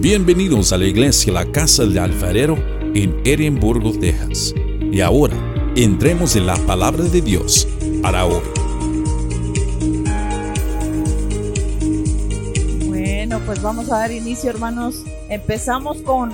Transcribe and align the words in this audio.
Bienvenidos 0.00 0.74
a 0.74 0.76
la 0.76 0.84
iglesia 0.84 1.32
La 1.32 1.50
Casa 1.50 1.84
del 1.84 1.98
Alfarero 1.98 2.56
en 2.94 3.18
Edimburgo, 3.24 3.92
Texas. 3.98 4.54
Y 4.92 5.00
ahora, 5.00 5.34
entremos 5.74 6.36
en 6.36 6.46
la 6.46 6.54
palabra 6.54 7.02
de 7.04 7.22
Dios 7.22 7.66
para 8.02 8.26
hoy. 8.26 8.42
Bueno, 12.88 13.40
pues 13.46 13.62
vamos 13.62 13.90
a 13.90 13.98
dar 13.98 14.12
inicio, 14.12 14.50
hermanos. 14.50 15.02
Empezamos 15.30 16.02
con, 16.02 16.30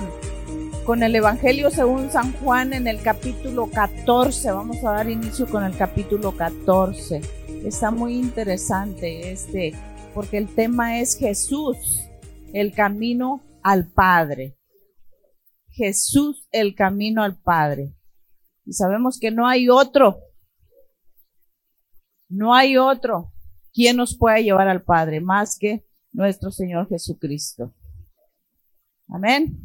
con 0.83 1.01
el 1.01 1.15
Evangelio 1.15 1.71
según 1.71 2.11
San 2.11 2.33
Juan 2.33 2.73
en 2.73 2.85
el 2.85 3.01
capítulo 3.01 3.67
14. 3.67 4.51
Vamos 4.51 4.83
a 4.83 4.91
dar 4.91 5.09
inicio 5.09 5.47
con 5.47 5.63
el 5.63 5.75
capítulo 5.75 6.33
14. 6.33 7.21
Está 7.65 7.91
muy 7.91 8.15
interesante 8.15 9.31
este, 9.31 9.73
porque 10.13 10.37
el 10.37 10.49
tema 10.49 10.99
es 10.99 11.17
Jesús, 11.17 12.03
el 12.51 12.73
camino 12.73 13.41
al 13.63 13.91
Padre. 13.91 14.57
Jesús 15.69 16.47
el 16.51 16.75
camino 16.75 17.23
al 17.23 17.37
Padre. 17.37 17.95
Y 18.65 18.73
sabemos 18.73 19.17
que 19.19 19.31
no 19.31 19.47
hay 19.47 19.69
otro. 19.69 20.19
No 22.29 22.53
hay 22.53 22.77
otro 22.77 23.33
quien 23.73 23.97
nos 23.97 24.15
pueda 24.15 24.39
llevar 24.39 24.67
al 24.67 24.83
Padre 24.83 25.19
más 25.19 25.57
que 25.59 25.85
nuestro 26.11 26.51
Señor 26.51 26.87
Jesucristo. 26.87 27.73
Amén. 29.07 29.59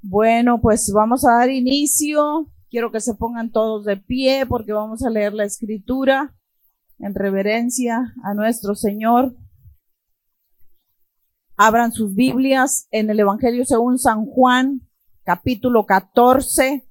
Bueno, 0.00 0.60
pues 0.60 0.90
vamos 0.92 1.24
a 1.24 1.38
dar 1.38 1.50
inicio. 1.50 2.50
Quiero 2.70 2.90
que 2.90 3.00
se 3.00 3.14
pongan 3.14 3.52
todos 3.52 3.84
de 3.84 3.96
pie 3.96 4.46
porque 4.46 4.72
vamos 4.72 5.02
a 5.04 5.10
leer 5.10 5.34
la 5.34 5.44
escritura 5.44 6.34
en 6.98 7.14
reverencia 7.14 8.14
a 8.22 8.34
nuestro 8.34 8.74
Señor. 8.74 9.36
Abran 11.56 11.92
sus 11.92 12.14
Biblias 12.16 12.88
en 12.90 13.10
el 13.10 13.20
Evangelio 13.20 13.64
según 13.64 13.98
San 14.00 14.26
Juan, 14.26 14.80
capítulo 15.22 15.86
14, 15.86 16.84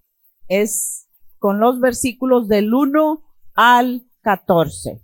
es 0.47 1.09
con 1.37 1.59
los 1.59 1.81
versículos 1.81 2.47
del 2.47 2.73
1 2.73 3.21
al 3.55 4.07
14. 4.21 5.01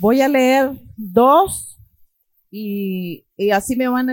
Voy 0.00 0.20
a 0.20 0.28
leer 0.28 0.72
dos 0.96 1.78
y, 2.50 3.24
así 3.52 3.76
me 3.76 3.86
van 3.86 4.12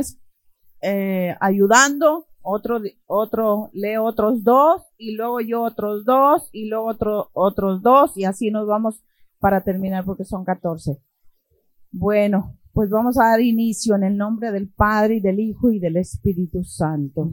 eh, 0.82 1.36
ayudando. 1.40 2.28
Otro, 2.50 2.80
otro 3.08 3.70
lee 3.74 3.98
otros 3.98 4.44
dos 4.44 4.84
y 4.98 5.16
luego 5.16 5.42
yo 5.42 5.64
otros 5.64 6.06
dos 6.06 6.48
y 6.54 6.70
luego 6.70 6.86
otro, 6.88 7.30
otros 7.34 7.82
dos 7.82 8.16
y 8.16 8.24
así 8.24 8.52
nos 8.52 8.68
vamos 8.68 9.04
para 9.40 9.62
terminar 9.62 10.06
porque 10.06 10.26
son 10.26 10.44
14. 10.44 10.98
Bueno, 11.92 12.58
pues 12.74 12.90
vamos 12.90 13.18
a 13.20 13.30
dar 13.30 13.42
inicio 13.42 13.96
en 13.96 14.04
el 14.04 14.18
nombre 14.18 14.52
del 14.52 14.70
Padre 14.70 15.16
y 15.16 15.20
del 15.20 15.40
Hijo 15.40 15.72
y 15.72 15.80
del 15.80 15.98
Espíritu 15.98 16.64
Santo. 16.64 17.32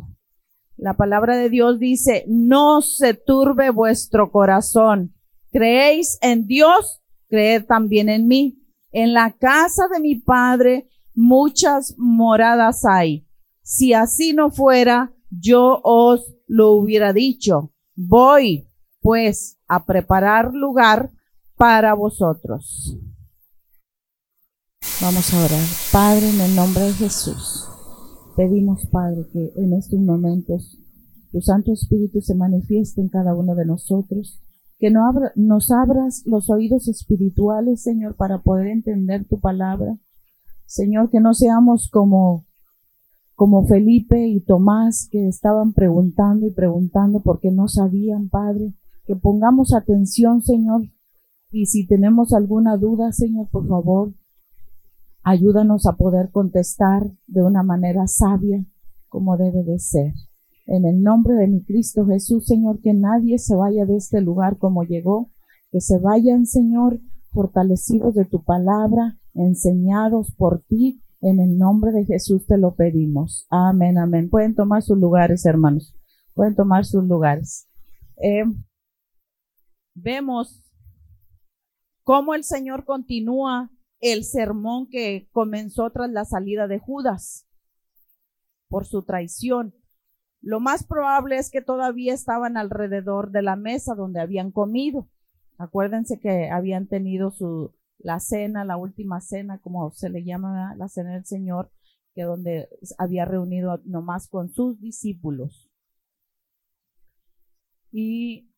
La 0.77 0.97
palabra 0.97 1.37
de 1.37 1.51
Dios 1.51 1.79
dice, 1.79 2.25
no 2.29 2.83
se 2.83 3.15
turbe 3.15 3.71
vuestro 3.71 4.31
corazón. 4.33 5.15
Creéis 5.53 6.19
en 6.21 6.47
Dios, 6.47 7.03
creed 7.29 7.65
también 7.67 8.09
en 8.09 8.27
mí. 8.27 8.61
En 8.91 9.13
la 9.13 9.33
casa 9.33 9.85
de 9.93 10.01
mi 10.01 10.17
Padre 10.17 10.89
muchas 11.15 11.95
moradas 11.97 12.85
hay. 12.85 13.27
Si 13.63 13.93
así 13.95 14.33
no 14.33 14.51
fuera, 14.51 15.13
yo 15.31 15.81
os 15.83 16.35
lo 16.47 16.73
hubiera 16.73 17.13
dicho. 17.13 17.73
Voy, 17.95 18.69
pues, 19.01 19.59
a 19.69 19.87
preparar 19.87 20.53
lugar 20.55 21.11
para 21.57 21.95
vosotros. 21.95 22.99
Vamos 25.01 25.33
a 25.35 25.45
orar. 25.45 25.67
Padre, 25.93 26.31
en 26.31 26.41
el 26.41 26.57
nombre 26.57 26.85
de 26.85 26.93
Jesús, 26.93 27.69
pedimos, 28.37 28.87
Padre, 28.91 29.27
que 29.33 29.53
en 29.57 29.73
estos 29.75 29.99
momentos 30.01 30.79
tu 31.33 31.41
Santo 31.41 31.73
Espíritu 31.73 32.21
se 32.21 32.35
manifieste 32.35 33.01
en 33.01 33.09
cada 33.09 33.35
uno 33.35 33.55
de 33.55 33.67
nosotros, 33.67 34.41
que 34.79 34.91
no 34.91 35.01
nos 35.37 35.71
abras 35.71 36.23
los 36.27 36.51
oídos 36.51 36.89
espirituales, 36.89 37.83
Señor, 37.83 38.17
para 38.17 38.43
poder 38.43 38.69
entender 38.69 39.27
tu 39.27 39.41
palabra. 39.41 39.99
Señor, 40.67 41.11
que 41.11 41.21
no 41.21 41.35
seamos 41.35 41.89
como 41.91 42.47
como 43.35 43.67
Felipe 43.67 44.29
y 44.29 44.41
Tomás 44.41 45.09
que 45.11 45.27
estaban 45.27 45.73
preguntando 45.73 46.47
y 46.47 46.53
preguntando 46.53 47.21
porque 47.21 47.51
no 47.51 47.67
sabían, 47.67 48.29
Padre, 48.29 48.75
que 49.07 49.17
pongamos 49.17 49.75
atención, 49.75 50.41
Señor, 50.41 50.83
y 51.55 51.67
si 51.67 51.87
tenemos 51.87 52.33
alguna 52.33 52.77
duda, 52.77 53.13
Señor, 53.13 53.49
por 53.51 53.67
favor, 53.67 54.13
Ayúdanos 55.27 55.87
a 55.87 55.97
poder 55.97 56.31
contestar 56.31 57.11
de 57.27 57.43
una 57.43 57.63
manera 57.63 58.07
sabia 58.07 58.63
como 59.09 59.39
debe 59.39 59.65
de 59.65 59.79
ser. 59.79 60.13
En 60.67 60.85
el 60.85 61.03
nombre 61.03 61.35
de 61.35 61.49
mi 61.49 61.65
Cristo 61.65 62.05
Jesús, 62.05 62.45
Señor, 62.45 62.81
que 62.83 62.93
nadie 62.93 63.39
se 63.39 63.57
vaya 63.57 63.87
de 63.87 63.97
este 63.97 64.21
lugar 64.21 64.59
como 64.59 64.85
llegó, 64.85 65.31
que 65.71 65.81
se 65.81 65.99
vayan, 65.99 66.45
Señor, 66.45 67.01
fortalecidos 67.33 68.15
de 68.15 68.27
tu 68.27 68.45
palabra, 68.45 69.19
enseñados 69.33 70.35
por 70.37 70.63
ti. 70.69 71.01
En 71.23 71.41
el 71.41 71.57
nombre 71.57 71.91
de 71.93 72.05
Jesús 72.05 72.47
te 72.47 72.59
lo 72.59 72.75
pedimos. 72.75 73.47
Amén, 73.49 73.97
amén. 73.97 74.29
Pueden 74.29 74.55
tomar 74.55 74.83
sus 74.83 74.99
lugares, 74.99 75.47
hermanos. 75.47 75.97
Pueden 76.35 76.55
tomar 76.55 76.85
sus 76.85 77.03
lugares. 77.03 77.67
Eh, 78.23 78.45
vemos 79.95 80.64
cómo 82.05 82.35
el 82.35 82.45
Señor 82.45 82.85
continúa 82.85 83.71
el 84.01 84.25
sermón 84.25 84.89
que 84.89 85.29
comenzó 85.33 85.91
tras 85.91 86.11
la 86.11 86.25
salida 86.25 86.69
de 86.69 86.79
Judas 86.79 87.47
por 88.69 88.87
su 88.87 89.03
traición. 89.03 89.75
Lo 90.41 90.61
más 90.61 90.85
probable 90.85 91.39
es 91.39 91.51
que 91.51 91.63
todavía 91.63 92.13
estaban 92.13 92.57
alrededor 92.57 93.31
de 93.31 93.43
la 93.43 93.57
mesa 93.57 93.95
donde 93.95 94.21
habían 94.21 94.53
comido. 94.53 95.09
Acuérdense 95.57 96.21
que 96.21 96.51
habían 96.51 96.87
tenido 96.87 97.31
su 97.31 97.75
la 97.99 98.21
cena, 98.21 98.65
la 98.65 98.77
última 98.77 99.21
cena, 99.23 99.59
como 99.61 99.91
se 99.93 100.11
le 100.11 100.25
llama 100.25 100.75
la 100.77 100.89
cena 100.89 101.15
del 101.15 101.25
Señor, 101.25 101.71
que 102.15 102.25
donde 102.25 102.69
había 102.99 103.25
reunido 103.25 103.81
nomás 103.85 104.29
con 104.29 104.51
sus 104.51 104.79
discípulos. 104.81 105.71
Y 107.91 108.54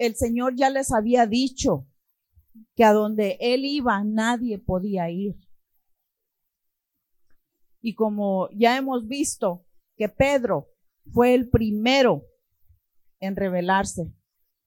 el 0.00 0.16
Señor 0.16 0.54
ya 0.56 0.70
les 0.70 0.92
había 0.92 1.26
dicho 1.26 1.86
que 2.74 2.84
a 2.84 2.94
donde 2.94 3.36
él 3.38 3.66
iba 3.66 4.02
nadie 4.02 4.58
podía 4.58 5.10
ir. 5.10 5.36
Y 7.82 7.94
como 7.94 8.48
ya 8.50 8.78
hemos 8.78 9.06
visto 9.06 9.66
que 9.96 10.08
Pedro 10.08 10.70
fue 11.12 11.34
el 11.34 11.50
primero 11.50 12.24
en 13.20 13.36
rebelarse, 13.36 14.10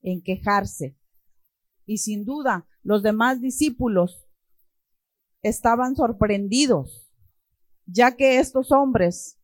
en 0.04 0.22
quejarse, 0.22 1.00
y 1.88 1.98
sin 1.98 2.26
duda 2.26 2.68
los 2.84 3.02
demás 3.02 3.42
discípulos 3.42 4.28
estaban 5.42 5.96
sorprendidos, 5.96 7.12
ya 7.88 8.16
que 8.16 8.38
estos 8.38 8.72
hombres 8.72 9.40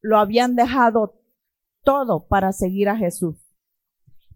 lo 0.00 0.18
habían 0.18 0.54
dejado 0.54 1.20
todo 1.82 2.28
para 2.28 2.52
seguir 2.52 2.88
a 2.88 2.96
Jesús. 2.96 3.41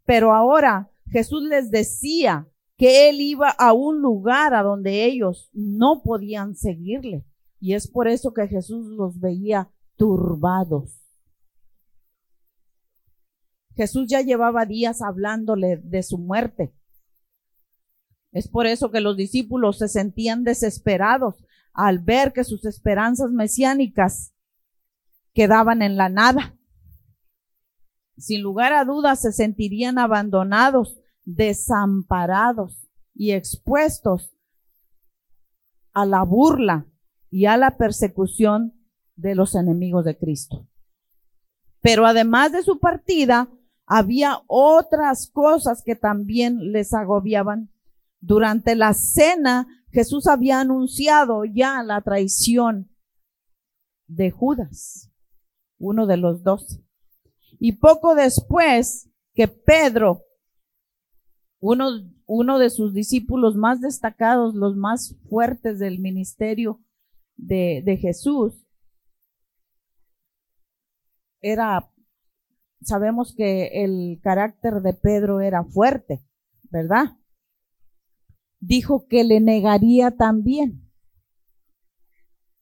Pero 0.06 0.32
ahora 0.32 0.90
Jesús 1.10 1.42
les 1.42 1.70
decía 1.70 2.48
que 2.78 3.08
él 3.08 3.20
iba 3.20 3.50
a 3.50 3.72
un 3.72 4.00
lugar 4.00 4.54
a 4.54 4.62
donde 4.62 5.04
ellos 5.04 5.50
no 5.52 6.02
podían 6.02 6.54
seguirle. 6.54 7.24
Y 7.60 7.74
es 7.74 7.88
por 7.88 8.08
eso 8.08 8.32
que 8.32 8.48
Jesús 8.48 8.86
los 8.86 9.18
veía 9.18 9.70
turbados. 9.96 11.02
Jesús 13.74 14.06
ya 14.08 14.22
llevaba 14.22 14.64
días 14.64 15.02
hablándole 15.02 15.78
de 15.78 16.02
su 16.02 16.18
muerte. 16.18 16.74
Es 18.32 18.48
por 18.48 18.66
eso 18.66 18.90
que 18.90 19.00
los 19.00 19.16
discípulos 19.16 19.78
se 19.78 19.88
sentían 19.88 20.44
desesperados 20.44 21.44
al 21.72 21.98
ver 21.98 22.32
que 22.32 22.44
sus 22.44 22.64
esperanzas 22.64 23.30
mesiánicas 23.30 24.34
quedaban 25.34 25.82
en 25.82 25.96
la 25.96 26.08
nada. 26.08 26.55
Sin 28.16 28.42
lugar 28.42 28.72
a 28.72 28.84
dudas 28.84 29.20
se 29.20 29.32
sentirían 29.32 29.98
abandonados 29.98 30.98
desamparados 31.24 32.88
y 33.14 33.32
expuestos 33.32 34.36
a 35.92 36.06
la 36.06 36.22
burla 36.22 36.86
y 37.30 37.46
a 37.46 37.56
la 37.56 37.76
persecución 37.76 38.74
de 39.16 39.34
los 39.34 39.54
enemigos 39.54 40.04
de 40.04 40.16
Cristo. 40.16 40.68
Pero 41.80 42.06
además 42.06 42.52
de 42.52 42.62
su 42.62 42.78
partida, 42.78 43.48
había 43.86 44.40
otras 44.46 45.30
cosas 45.30 45.82
que 45.82 45.96
también 45.96 46.72
les 46.72 46.92
agobiaban. 46.92 47.70
Durante 48.20 48.74
la 48.74 48.92
cena, 48.94 49.66
Jesús 49.90 50.26
había 50.26 50.60
anunciado 50.60 51.44
ya 51.44 51.82
la 51.82 52.00
traición 52.00 52.90
de 54.06 54.30
Judas, 54.30 55.10
uno 55.78 56.06
de 56.06 56.16
los 56.16 56.42
doce. 56.42 56.85
Y 57.58 57.72
poco 57.72 58.14
después 58.14 59.08
que 59.34 59.48
Pedro 59.48 60.26
uno, 61.60 62.58
de 62.58 62.70
sus 62.70 62.92
discípulos 62.92 63.56
más 63.56 63.80
destacados, 63.80 64.54
los 64.54 64.76
más 64.76 65.16
fuertes 65.28 65.78
del 65.78 65.98
ministerio 65.98 66.80
de, 67.36 67.82
de 67.84 67.96
Jesús, 67.96 68.54
era, 71.40 71.90
sabemos 72.82 73.34
que 73.34 73.84
el 73.84 74.20
carácter 74.22 74.80
de 74.82 74.94
Pedro 74.94 75.40
era 75.40 75.64
fuerte, 75.64 76.24
¿verdad? 76.70 77.16
Dijo 78.60 79.06
que 79.06 79.24
le 79.24 79.40
negaría 79.40 80.10
también, 80.10 80.90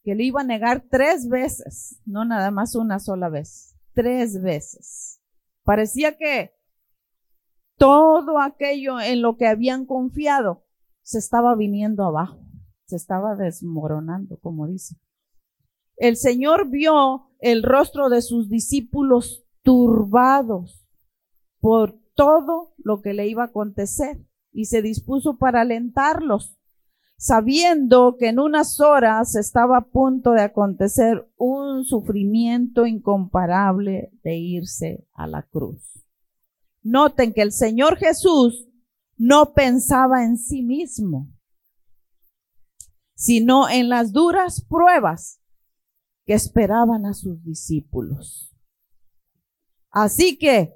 que 0.02 0.14
le 0.14 0.24
iba 0.24 0.42
a 0.42 0.44
negar 0.44 0.84
tres 0.90 1.28
veces, 1.28 2.00
no 2.04 2.24
nada 2.24 2.50
más 2.50 2.74
una 2.74 2.98
sola 2.98 3.28
vez, 3.28 3.73
tres 3.94 4.40
veces. 4.42 5.20
Parecía 5.62 6.16
que 6.16 6.52
todo 7.76 8.38
aquello 8.38 9.00
en 9.00 9.22
lo 9.22 9.36
que 9.36 9.46
habían 9.46 9.86
confiado 9.86 10.64
se 11.02 11.18
estaba 11.18 11.54
viniendo 11.54 12.04
abajo, 12.04 12.40
se 12.86 12.96
estaba 12.96 13.34
desmoronando, 13.34 14.38
como 14.38 14.66
dice. 14.66 14.96
El 15.96 16.16
Señor 16.16 16.70
vio 16.70 17.30
el 17.40 17.62
rostro 17.62 18.08
de 18.08 18.22
sus 18.22 18.48
discípulos 18.48 19.44
turbados 19.62 20.86
por 21.60 21.98
todo 22.14 22.74
lo 22.78 23.00
que 23.00 23.14
le 23.14 23.26
iba 23.26 23.42
a 23.42 23.46
acontecer 23.46 24.24
y 24.52 24.66
se 24.66 24.82
dispuso 24.82 25.36
para 25.36 25.62
alentarlos, 25.62 26.56
sabiendo 27.16 28.16
que 28.18 28.28
en 28.28 28.38
unas 28.38 28.80
horas 28.80 29.34
estaba 29.36 29.78
a 29.78 29.84
punto 29.86 30.32
de 30.32 30.42
acontecer 30.42 31.26
un 31.36 31.84
sufrimiento 31.84 32.86
incomparable 32.86 34.12
de 34.22 34.36
irse 34.36 35.06
a 35.14 35.26
la 35.26 35.42
cruz. 35.42 36.04
Noten 36.82 37.32
que 37.32 37.42
el 37.42 37.52
Señor 37.52 37.96
Jesús 37.96 38.68
no 39.16 39.54
pensaba 39.54 40.24
en 40.24 40.36
sí 40.36 40.62
mismo, 40.62 41.28
sino 43.14 43.68
en 43.68 43.88
las 43.88 44.12
duras 44.12 44.64
pruebas 44.68 45.40
que 46.26 46.34
esperaban 46.34 47.06
a 47.06 47.14
sus 47.14 47.42
discípulos. 47.44 48.54
Así 49.90 50.36
que 50.36 50.74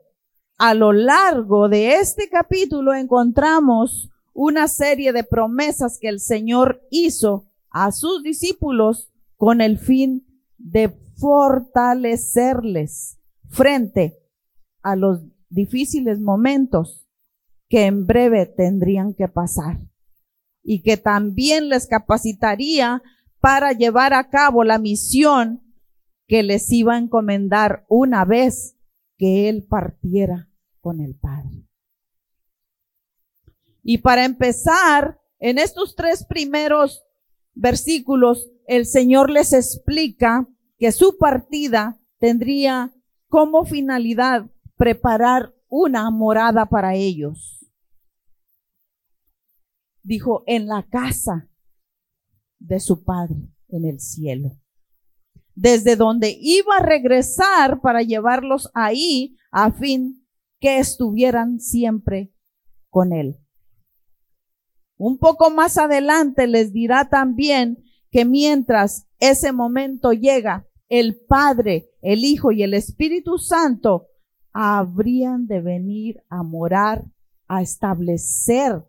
a 0.56 0.74
lo 0.74 0.92
largo 0.92 1.68
de 1.68 1.96
este 1.96 2.28
capítulo 2.28 2.94
encontramos 2.94 4.10
una 4.40 4.68
serie 4.68 5.12
de 5.12 5.24
promesas 5.24 5.98
que 6.00 6.08
el 6.08 6.20
Señor 6.20 6.80
hizo 6.92 7.50
a 7.70 7.90
sus 7.90 8.22
discípulos 8.22 9.10
con 9.34 9.60
el 9.60 9.78
fin 9.78 10.28
de 10.58 10.96
fortalecerles 11.16 13.18
frente 13.48 14.16
a 14.80 14.94
los 14.94 15.24
difíciles 15.48 16.20
momentos 16.20 17.04
que 17.68 17.86
en 17.86 18.06
breve 18.06 18.46
tendrían 18.46 19.12
que 19.12 19.26
pasar 19.26 19.80
y 20.62 20.82
que 20.82 20.96
también 20.96 21.68
les 21.68 21.88
capacitaría 21.88 23.02
para 23.40 23.72
llevar 23.72 24.14
a 24.14 24.30
cabo 24.30 24.62
la 24.62 24.78
misión 24.78 25.64
que 26.28 26.44
les 26.44 26.70
iba 26.70 26.94
a 26.94 26.98
encomendar 26.98 27.84
una 27.88 28.24
vez 28.24 28.76
que 29.16 29.48
Él 29.48 29.66
partiera 29.68 30.48
con 30.80 31.00
el 31.00 31.16
Padre. 31.16 31.67
Y 33.82 33.98
para 33.98 34.24
empezar, 34.24 35.20
en 35.38 35.58
estos 35.58 35.94
tres 35.94 36.24
primeros 36.24 37.04
versículos, 37.54 38.50
el 38.66 38.86
Señor 38.86 39.30
les 39.30 39.52
explica 39.52 40.46
que 40.78 40.92
su 40.92 41.16
partida 41.18 41.98
tendría 42.18 42.92
como 43.28 43.64
finalidad 43.64 44.50
preparar 44.76 45.54
una 45.68 46.10
morada 46.10 46.66
para 46.66 46.94
ellos. 46.94 47.66
Dijo, 50.02 50.42
en 50.46 50.66
la 50.66 50.84
casa 50.84 51.50
de 52.58 52.80
su 52.80 53.04
Padre 53.04 53.36
en 53.68 53.84
el 53.84 54.00
cielo, 54.00 54.58
desde 55.54 55.96
donde 55.96 56.36
iba 56.40 56.76
a 56.76 56.82
regresar 56.82 57.80
para 57.80 58.02
llevarlos 58.02 58.70
ahí 58.74 59.36
a 59.50 59.72
fin 59.72 60.26
que 60.60 60.78
estuvieran 60.78 61.60
siempre 61.60 62.32
con 62.88 63.12
Él. 63.12 63.38
Un 64.98 65.16
poco 65.16 65.50
más 65.50 65.78
adelante 65.78 66.46
les 66.46 66.72
dirá 66.72 67.08
también 67.08 67.82
que 68.10 68.24
mientras 68.24 69.06
ese 69.20 69.52
momento 69.52 70.12
llega, 70.12 70.66
el 70.88 71.16
Padre, 71.16 71.90
el 72.02 72.24
Hijo 72.24 72.50
y 72.50 72.62
el 72.62 72.74
Espíritu 72.74 73.38
Santo 73.38 74.08
habrían 74.52 75.46
de 75.46 75.60
venir 75.60 76.22
a 76.28 76.42
morar, 76.42 77.04
a 77.46 77.62
establecer 77.62 78.82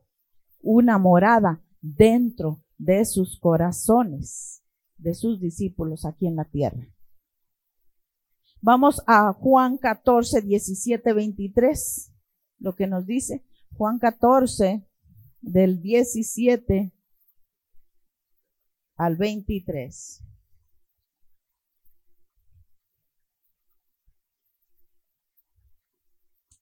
una 0.62 0.98
morada 0.98 1.62
dentro 1.82 2.64
de 2.78 3.06
sus 3.06 3.40
corazones, 3.40 4.64
de 4.98 5.14
sus 5.14 5.40
discípulos 5.40 6.06
aquí 6.06 6.26
en 6.26 6.38
la 6.38 6.46
tierra. 6.46 6.88
Vamos 8.62 9.02
a 9.06 9.32
Juan 9.34 9.78
14, 9.78 10.42
17, 10.42 11.14
23, 11.14 12.12
lo 12.60 12.76
que 12.76 12.88
nos 12.88 13.06
dice. 13.06 13.46
Juan 13.78 14.00
14, 14.00 14.89
del 15.42 15.82
17 15.82 16.92
al 18.98 19.16
23. 19.16 20.24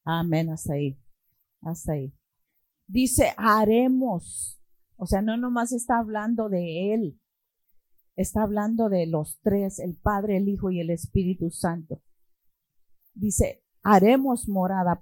Amén, 0.04 0.48
hasta 0.50 0.72
ahí. 0.72 0.98
Hasta 1.60 1.92
ahí. 1.92 2.14
Dice, 2.86 3.34
haremos. 3.36 4.58
O 4.96 5.06
sea, 5.06 5.20
no 5.20 5.36
nomás 5.36 5.72
está 5.72 5.98
hablando 5.98 6.48
de 6.48 6.94
Él. 6.94 7.20
Está 8.16 8.42
hablando 8.42 8.88
de 8.88 9.06
los 9.06 9.38
tres, 9.42 9.78
el 9.78 9.96
Padre, 9.96 10.38
el 10.38 10.48
Hijo 10.48 10.70
y 10.70 10.80
el 10.80 10.90
Espíritu 10.90 11.50
Santo. 11.50 12.02
Dice, 13.12 13.62
haremos 13.82 14.48
morada 14.48 14.98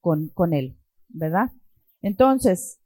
con, 0.00 0.28
con 0.28 0.52
Él, 0.52 0.78
¿verdad? 1.08 1.50
Entonces, 2.02 2.81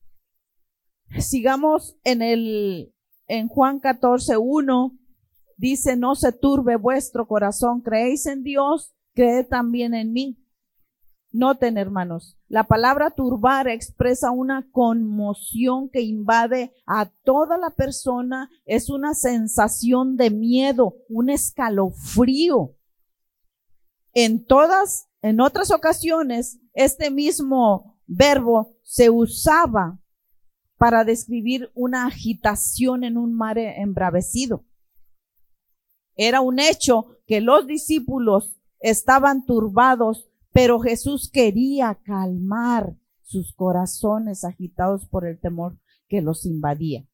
sigamos 1.18 1.96
en 2.04 2.22
el, 2.22 2.94
en 3.28 3.48
Juan 3.48 3.80
14, 3.80 4.36
1, 4.36 4.98
dice, 5.56 5.96
no 5.96 6.14
se 6.14 6.32
turbe 6.32 6.76
vuestro 6.76 7.26
corazón, 7.26 7.80
creéis 7.80 8.26
en 8.26 8.42
Dios, 8.42 8.94
creed 9.14 9.46
también 9.46 9.94
en 9.94 10.12
mí. 10.12 10.38
Noten, 11.32 11.76
hermanos, 11.76 12.38
la 12.48 12.64
palabra 12.64 13.10
turbar 13.10 13.68
expresa 13.68 14.30
una 14.30 14.66
conmoción 14.70 15.90
que 15.90 16.00
invade 16.00 16.72
a 16.86 17.10
toda 17.24 17.58
la 17.58 17.70
persona, 17.70 18.48
es 18.64 18.88
una 18.88 19.12
sensación 19.12 20.16
de 20.16 20.30
miedo, 20.30 20.96
un 21.08 21.28
escalofrío. 21.28 22.74
En 24.14 24.46
todas, 24.46 25.08
en 25.20 25.40
otras 25.40 25.70
ocasiones, 25.70 26.58
este 26.72 27.10
mismo 27.10 27.98
verbo 28.06 28.78
se 28.82 29.10
usaba 29.10 29.98
para 30.78 31.04
describir 31.04 31.70
una 31.74 32.06
agitación 32.06 33.04
en 33.04 33.16
un 33.16 33.34
mar 33.34 33.58
embravecido. 33.58 34.64
Era 36.14 36.40
un 36.40 36.58
hecho 36.58 37.18
que 37.26 37.40
los 37.40 37.66
discípulos 37.66 38.56
estaban 38.80 39.44
turbados 39.46 40.28
pero 40.56 40.80
Jesús 40.80 41.28
quería 41.30 41.98
calmar 42.02 42.96
sus 43.20 43.52
corazones 43.52 44.42
agitados 44.42 45.06
por 45.06 45.26
el 45.26 45.38
temor 45.38 45.76
que 46.08 46.22
los 46.22 46.46
invadía. 46.46 47.06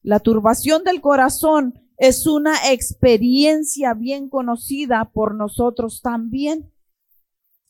La 0.00 0.18
turbación 0.18 0.82
del 0.82 1.02
corazón 1.02 1.74
es 1.98 2.26
una 2.26 2.54
experiencia 2.72 3.92
bien 3.92 4.30
conocida 4.30 5.10
por 5.12 5.34
nosotros 5.34 6.00
también. 6.00 6.72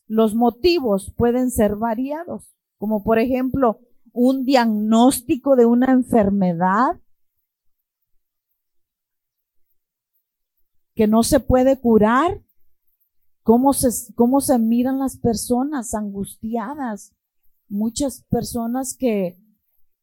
Los 0.07 0.37
motivos 0.37 1.13
pueden 1.17 1.51
ser 1.51 1.75
variados, 1.75 2.55
como 2.79 3.03
por 3.03 3.19
ejemplo 3.19 3.81
un 4.13 4.45
diagnóstico 4.45 5.57
de 5.57 5.67
una 5.67 5.93
enfermedad 5.93 7.01
que 10.95 11.07
no 11.07 11.23
se 11.23 11.41
puede 11.41 11.81
curar 11.81 12.43
cómo 13.43 13.73
se, 13.73 13.89
cómo 14.15 14.41
se 14.41 14.59
miran 14.59 14.99
las 14.99 15.17
personas 15.17 15.95
angustiadas. 15.95 17.15
Muchas 17.69 18.23
personas 18.29 18.95
que, 18.97 19.39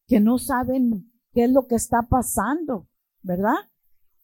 que 0.07 0.19
no 0.19 0.39
saben 0.39 1.11
qué 1.33 1.43
es 1.45 1.51
lo 1.51 1.67
que 1.67 1.75
está 1.75 2.01
pasando, 2.03 2.87
¿verdad? 3.21 3.55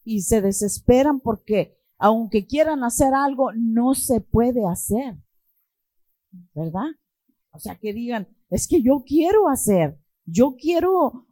Y 0.04 0.22
se 0.22 0.42
desesperan 0.42 1.20
porque 1.20 1.78
aunque 1.98 2.46
quieran 2.46 2.84
hacer 2.84 3.14
algo, 3.14 3.52
no 3.54 3.94
se 3.94 4.20
puede 4.20 4.66
hacer, 4.68 5.16
¿verdad? 6.54 6.90
O 7.56 7.60
sea, 7.60 7.76
que 7.76 7.94
digan, 7.94 8.28
es 8.50 8.68
que 8.68 8.82
yo 8.82 9.04
quiero 9.06 9.50
hacer, 9.50 9.98
yo 10.26 10.56
quiero 10.58 11.28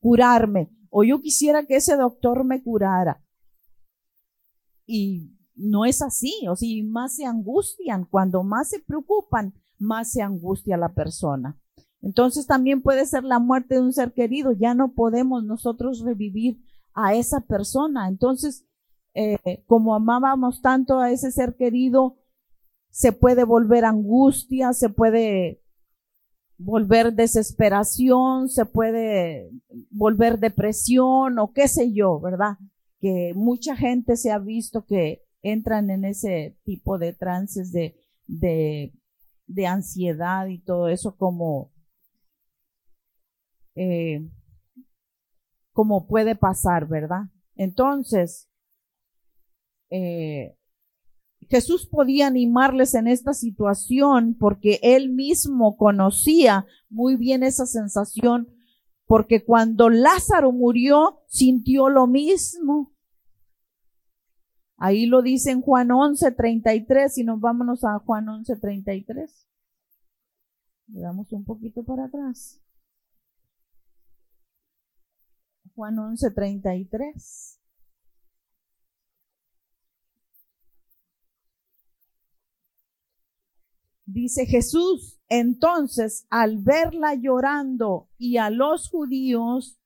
curarme, 0.00 0.70
o 0.90 1.04
yo 1.04 1.20
quisiera 1.20 1.66
que 1.66 1.76
ese 1.76 1.96
doctor 1.96 2.44
me 2.44 2.62
curara. 2.62 3.22
Y 4.86 5.36
no 5.54 5.84
es 5.84 6.02
así, 6.02 6.46
o 6.48 6.56
si 6.56 6.82
más 6.82 7.16
se 7.16 7.24
angustian, 7.24 8.04
cuando 8.04 8.42
más 8.42 8.68
se 8.70 8.80
preocupan, 8.80 9.54
más 9.78 10.12
se 10.12 10.22
angustia 10.22 10.76
la 10.76 10.94
persona. 10.94 11.58
Entonces 12.02 12.46
también 12.46 12.82
puede 12.82 13.04
ser 13.06 13.24
la 13.24 13.38
muerte 13.38 13.74
de 13.76 13.80
un 13.80 13.92
ser 13.92 14.12
querido. 14.12 14.52
Ya 14.52 14.74
no 14.74 14.92
podemos 14.92 15.44
nosotros 15.44 16.00
revivir 16.00 16.62
a 16.94 17.14
esa 17.14 17.40
persona. 17.40 18.08
Entonces, 18.08 18.64
eh, 19.14 19.64
como 19.66 19.94
amábamos 19.94 20.62
tanto 20.62 21.00
a 21.00 21.10
ese 21.10 21.32
ser 21.32 21.56
querido, 21.56 22.16
se 22.96 23.12
puede 23.12 23.44
volver 23.44 23.84
angustia, 23.84 24.72
se 24.72 24.88
puede 24.88 25.60
volver 26.56 27.12
desesperación, 27.12 28.48
se 28.48 28.64
puede 28.64 29.50
volver 29.90 30.38
depresión 30.38 31.38
o 31.38 31.52
qué 31.52 31.68
sé 31.68 31.92
yo, 31.92 32.18
¿verdad? 32.20 32.56
Que 32.98 33.34
mucha 33.36 33.76
gente 33.76 34.16
se 34.16 34.30
ha 34.30 34.38
visto 34.38 34.86
que 34.86 35.22
entran 35.42 35.90
en 35.90 36.06
ese 36.06 36.56
tipo 36.64 36.96
de 36.96 37.12
trances 37.12 37.70
de, 37.70 38.00
de, 38.26 38.94
de 39.46 39.66
ansiedad 39.66 40.46
y 40.46 40.58
todo 40.62 40.88
eso 40.88 41.18
como, 41.18 41.74
eh, 43.74 44.26
como 45.74 46.06
puede 46.06 46.34
pasar, 46.34 46.88
¿verdad? 46.88 47.24
Entonces, 47.56 48.48
eh, 49.90 50.55
Jesús 51.48 51.86
podía 51.86 52.26
animarles 52.26 52.94
en 52.94 53.06
esta 53.06 53.32
situación 53.32 54.36
porque 54.38 54.80
él 54.82 55.10
mismo 55.10 55.76
conocía 55.76 56.66
muy 56.88 57.16
bien 57.16 57.42
esa 57.42 57.66
sensación, 57.66 58.48
porque 59.06 59.44
cuando 59.44 59.88
Lázaro 59.88 60.50
murió 60.52 61.20
sintió 61.28 61.88
lo 61.88 62.06
mismo. 62.06 62.92
Ahí 64.78 65.06
lo 65.06 65.22
dice 65.22 65.52
en 65.52 65.62
Juan 65.62 65.90
11, 65.90 66.32
33, 66.32 67.18
y 67.18 67.24
nos 67.24 67.40
vámonos 67.40 67.82
a 67.84 67.98
Juan 68.00 68.28
11, 68.28 68.56
33. 68.56 69.46
Le 70.88 71.00
damos 71.00 71.32
un 71.32 71.44
poquito 71.44 71.82
para 71.82 72.04
atrás. 72.04 72.60
Juan 75.74 75.98
11, 75.98 76.30
33. 76.30 77.60
Dice 84.06 84.46
Jesús, 84.46 85.20
entonces 85.28 86.26
al 86.30 86.58
verla 86.58 87.14
llorando 87.14 88.08
y 88.16 88.36
a 88.36 88.50
los 88.50 88.88
judíos 88.88 89.80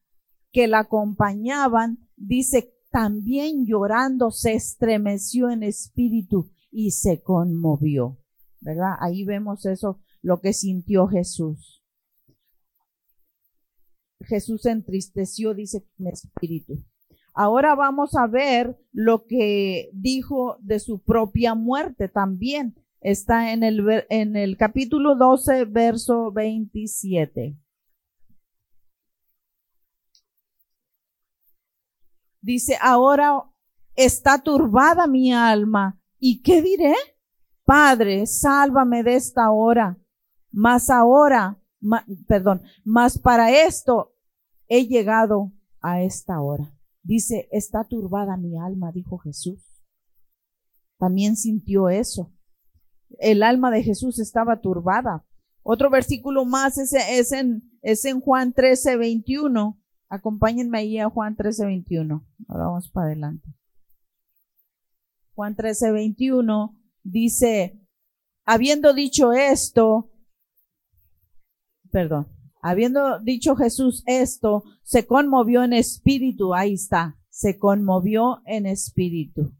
que 0.52 0.68
la 0.68 0.80
acompañaban, 0.80 2.06
dice, 2.16 2.74
también 2.90 3.64
llorando 3.64 4.30
se 4.30 4.52
estremeció 4.52 5.48
en 5.48 5.62
espíritu 5.62 6.50
y 6.70 6.90
se 6.90 7.22
conmovió. 7.22 8.18
¿Verdad? 8.60 8.92
Ahí 9.00 9.24
vemos 9.24 9.64
eso, 9.64 10.00
lo 10.20 10.42
que 10.42 10.52
sintió 10.52 11.06
Jesús. 11.06 11.82
Jesús 14.20 14.66
entristeció, 14.66 15.54
dice, 15.54 15.86
en 15.98 16.08
espíritu. 16.08 16.84
Ahora 17.32 17.74
vamos 17.74 18.14
a 18.16 18.26
ver 18.26 18.78
lo 18.92 19.24
que 19.24 19.88
dijo 19.94 20.58
de 20.60 20.78
su 20.78 21.02
propia 21.02 21.54
muerte 21.54 22.08
también 22.08 22.74
está 23.00 23.52
en 23.52 23.62
el, 23.62 24.04
en 24.10 24.36
el 24.36 24.56
capítulo 24.56 25.16
12, 25.16 25.64
verso 25.64 26.30
27. 26.32 27.58
Dice, 32.42 32.78
ahora 32.80 33.42
está 33.94 34.42
turbada 34.42 35.06
mi 35.06 35.32
alma. 35.32 35.98
¿Y 36.18 36.42
qué 36.42 36.62
diré? 36.62 36.94
Padre, 37.64 38.26
sálvame 38.26 39.02
de 39.02 39.16
esta 39.16 39.50
hora. 39.50 39.98
Mas 40.50 40.90
ahora, 40.90 41.60
perdón, 42.26 42.62
mas 42.84 43.18
para 43.18 43.50
esto 43.66 44.14
he 44.68 44.86
llegado 44.86 45.52
a 45.80 46.02
esta 46.02 46.40
hora. 46.40 46.74
Dice, 47.02 47.48
está 47.50 47.84
turbada 47.84 48.36
mi 48.36 48.58
alma, 48.58 48.90
dijo 48.92 49.18
Jesús. 49.18 49.82
También 50.98 51.36
sintió 51.36 51.88
eso 51.88 52.30
el 53.18 53.42
alma 53.42 53.70
de 53.70 53.82
Jesús 53.82 54.18
estaba 54.18 54.60
turbada. 54.60 55.24
Otro 55.62 55.90
versículo 55.90 56.44
más 56.44 56.78
es, 56.78 57.32
en, 57.32 57.62
en 57.82 58.20
Juan 58.20 58.52
13, 58.52 58.96
21. 58.96 59.78
Acompáñenme 60.08 60.78
ahí 60.78 60.98
a 60.98 61.08
Juan 61.08 61.36
13, 61.36 61.66
21. 61.66 62.26
Ahora 62.48 62.64
vamos 62.64 62.88
para 62.90 63.06
adelante. 63.06 63.48
Juan 65.34 65.54
13, 65.54 65.92
21 65.92 66.76
dice, 67.02 67.80
habiendo 68.44 68.92
dicho 68.92 69.32
esto, 69.32 70.10
perdón, 71.90 72.28
habiendo 72.62 73.18
dicho 73.20 73.56
Jesús 73.56 74.02
esto, 74.06 74.64
se 74.82 75.06
conmovió 75.06 75.62
en 75.62 75.72
espíritu, 75.72 76.54
ahí 76.54 76.74
está, 76.74 77.18
se 77.30 77.58
conmovió 77.58 78.42
en 78.44 78.66
espíritu 78.66 79.54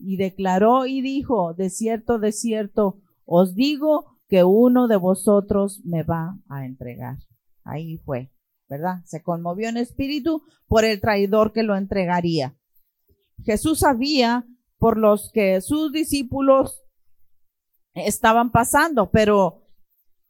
y 0.00 0.16
declaró 0.16 0.86
y 0.86 1.00
dijo, 1.02 1.54
de 1.54 1.70
cierto, 1.70 2.18
de 2.18 2.32
cierto, 2.32 3.00
os 3.24 3.54
digo 3.54 4.18
que 4.28 4.44
uno 4.44 4.88
de 4.88 4.96
vosotros 4.96 5.80
me 5.84 6.02
va 6.02 6.38
a 6.48 6.64
entregar. 6.64 7.18
Ahí 7.64 7.98
fue, 7.98 8.32
¿verdad? 8.68 9.02
Se 9.04 9.22
conmovió 9.22 9.68
en 9.68 9.76
espíritu 9.76 10.42
por 10.66 10.84
el 10.84 11.00
traidor 11.00 11.52
que 11.52 11.62
lo 11.62 11.76
entregaría. 11.76 12.56
Jesús 13.44 13.80
sabía 13.80 14.46
por 14.78 14.96
los 14.96 15.30
que 15.32 15.60
sus 15.60 15.92
discípulos 15.92 16.82
estaban 17.94 18.50
pasando, 18.50 19.10
pero 19.10 19.62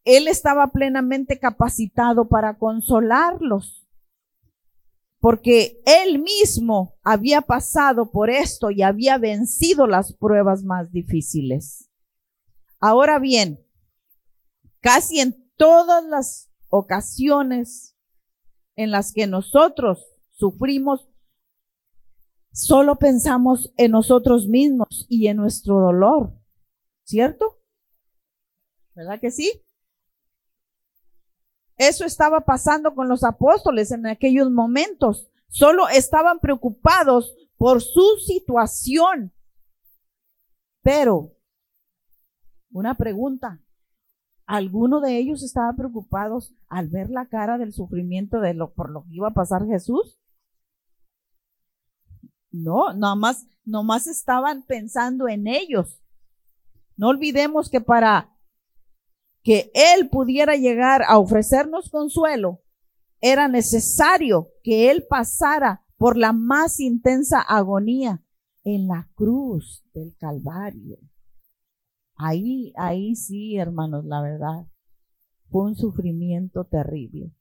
él 0.05 0.29
estaba 0.29 0.69
plenamente 0.69 1.39
capacitado 1.39 2.29
para 2.29 2.59
consolarlos 2.59 3.80
porque 5.21 5.83
él 5.85 6.19
mismo 6.19 6.99
había 7.03 7.43
pasado 7.43 8.11
por 8.11 8.31
esto 8.31 8.71
y 8.71 8.83
había 8.83 9.19
vencido 9.19 9.87
las 9.87 10.15
pruebas 10.15 10.65
más 10.65 10.91
difíciles. 10.91 11.91
Ahora 12.81 13.19
bien, 13.19 13.63
casi 14.81 15.21
en 15.21 15.51
todas 15.57 16.05
las 16.05 16.51
ocasiones 16.69 17.99
en 18.77 18.91
las 18.91 19.13
que 19.13 19.27
nosotros 19.27 20.07
sufrimos, 20.33 21.07
solo 22.53 22.97
pensamos 22.97 23.73
en 23.77 23.91
nosotros 23.91 24.49
mismos 24.49 25.07
y 25.09 25.27
en 25.27 25.37
nuestro 25.37 25.81
dolor, 25.81 26.33
¿cierto? 27.05 27.61
¿Verdad 28.95 29.21
que 29.21 29.31
sí? 29.31 29.63
Eso 31.81 32.05
estaba 32.05 32.43
pasando 32.43 32.95
con 32.95 33.09
los 33.09 33.25
apóstoles 33.25 33.91
en 33.91 34.07
aquellos 34.07 34.51
momentos. 34.51 35.31
Solo 35.49 35.89
estaban 35.89 36.39
preocupados 36.39 37.35
por 37.57 37.81
su 37.81 38.19
situación. 38.23 39.33
Pero, 40.83 41.33
una 42.71 42.99
pregunta, 42.99 43.63
¿alguno 44.45 45.01
de 45.01 45.17
ellos 45.17 45.43
estaba 45.43 45.73
preocupados 45.73 46.55
al 46.69 46.89
ver 46.89 47.09
la 47.09 47.25
cara 47.31 47.57
del 47.57 47.73
sufrimiento 47.73 48.41
de 48.41 48.53
lo 48.53 48.75
por 48.75 48.91
lo 48.91 49.05
que 49.05 49.15
iba 49.15 49.29
a 49.29 49.35
pasar 49.35 49.67
Jesús? 49.67 50.21
No, 52.51 52.93
nada 52.93 53.15
más, 53.15 53.47
nomás 53.65 54.07
estaban 54.07 54.65
pensando 54.65 55.29
en 55.29 55.47
ellos. 55.47 56.03
No 56.99 57.09
olvidemos 57.09 57.71
que 57.71 57.81
para 57.81 58.37
que 59.51 59.73
Él 59.75 60.09
pudiera 60.11 60.55
llegar 60.55 61.03
a 61.09 61.19
ofrecernos 61.19 61.91
consuelo, 61.91 62.63
era 63.21 63.49
necesario 63.49 64.53
que 64.63 64.93
Él 64.93 65.05
pasara 65.11 65.85
por 65.97 66.17
la 66.17 66.33
más 66.33 66.79
intensa 66.79 67.41
agonía 67.41 68.23
en 68.63 68.87
la 68.87 69.11
cruz 69.17 69.83
del 69.93 70.15
Calvario. 70.19 70.99
Ahí, 72.15 72.73
ahí 72.77 73.17
sí, 73.17 73.57
hermanos, 73.57 74.05
la 74.05 74.23
verdad, 74.23 74.69
fue 75.51 75.65
un 75.65 75.75
sufrimiento 75.75 76.63
terrible. 76.67 77.35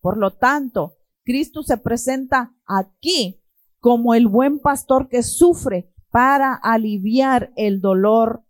Por 0.00 0.16
lo 0.16 0.32
tanto, 0.32 0.96
Cristo 1.22 1.62
se 1.62 1.76
presenta 1.76 2.56
aquí 2.66 3.40
como 3.78 4.14
el 4.14 4.26
buen 4.26 4.58
pastor 4.58 5.08
que 5.08 5.22
sufre 5.22 5.94
para 6.10 6.54
aliviar 6.54 7.52
el 7.54 7.80
dolor 7.80 8.45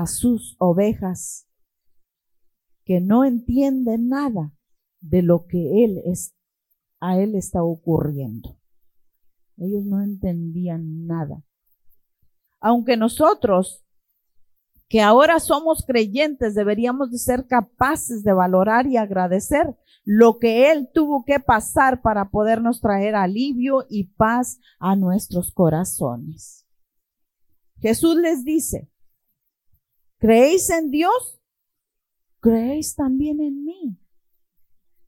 a 0.00 0.06
sus 0.06 0.56
ovejas 0.58 1.46
que 2.84 3.00
no 3.00 3.24
entienden 3.24 4.08
nada 4.08 4.52
de 5.00 5.22
lo 5.22 5.46
que 5.46 5.84
él 5.84 6.02
es, 6.04 6.34
a 7.00 7.18
él 7.18 7.34
está 7.36 7.62
ocurriendo. 7.62 8.58
Ellos 9.56 9.84
no 9.84 10.02
entendían 10.02 11.06
nada. 11.06 11.44
Aunque 12.60 12.96
nosotros, 12.96 13.84
que 14.88 15.00
ahora 15.00 15.38
somos 15.38 15.84
creyentes, 15.86 16.54
deberíamos 16.54 17.12
de 17.12 17.18
ser 17.18 17.46
capaces 17.46 18.24
de 18.24 18.32
valorar 18.32 18.86
y 18.86 18.96
agradecer 18.96 19.76
lo 20.04 20.38
que 20.38 20.70
Él 20.70 20.90
tuvo 20.92 21.24
que 21.24 21.40
pasar 21.40 22.02
para 22.02 22.30
podernos 22.30 22.80
traer 22.80 23.14
alivio 23.14 23.86
y 23.88 24.04
paz 24.04 24.58
a 24.78 24.96
nuestros 24.96 25.52
corazones. 25.52 26.66
Jesús 27.78 28.16
les 28.16 28.44
dice, 28.44 28.90
¿Creéis 30.24 30.70
en 30.70 30.90
Dios? 30.90 31.38
¿creéis 32.40 32.94
también 32.94 33.42
en 33.42 33.62
mí? 33.62 34.00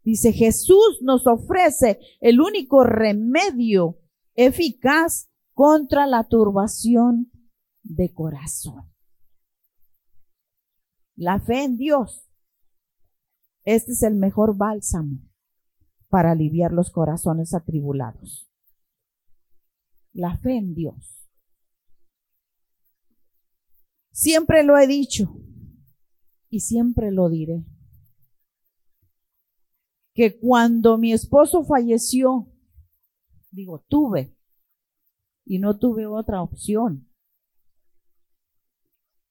Dice, 0.02 0.30
Jesús 0.34 0.98
nos 1.00 1.26
ofrece 1.26 1.98
el 2.20 2.38
único 2.38 2.84
remedio 2.84 3.98
eficaz 4.34 5.30
contra 5.54 6.06
la 6.06 6.24
turbación 6.24 7.32
de 7.82 8.12
corazón. 8.12 8.92
La 11.14 11.40
fe 11.40 11.64
en 11.64 11.78
Dios. 11.78 12.28
Este 13.64 13.92
es 13.92 14.02
el 14.02 14.16
mejor 14.16 14.58
bálsamo 14.58 15.22
para 16.10 16.32
aliviar 16.32 16.74
los 16.74 16.90
corazones 16.90 17.54
atribulados. 17.54 18.50
La 20.12 20.36
fe 20.36 20.58
en 20.58 20.74
Dios. 20.74 21.15
Siempre 24.16 24.62
lo 24.62 24.78
he 24.78 24.86
dicho 24.86 25.38
y 26.48 26.60
siempre 26.60 27.10
lo 27.12 27.28
diré. 27.28 27.66
Que 30.14 30.38
cuando 30.40 30.96
mi 30.96 31.12
esposo 31.12 31.64
falleció, 31.64 32.50
digo, 33.50 33.84
tuve, 33.88 34.34
y 35.44 35.58
no 35.58 35.78
tuve 35.78 36.06
otra 36.06 36.40
opción 36.40 37.12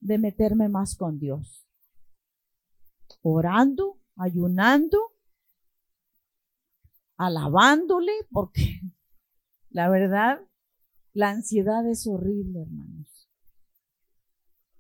de 0.01 0.19
meterme 0.19 0.69
más 0.69 0.95
con 0.95 1.17
Dios. 1.17 1.67
Orando, 3.23 3.99
ayunando, 4.15 4.99
alabándole, 7.17 8.13
porque 8.29 8.81
la 9.71 9.89
verdad, 9.89 10.47
la 11.11 11.31
ansiedad 11.31 11.89
es 11.89 12.05
horrible, 12.05 12.61
hermanos. 12.61 13.14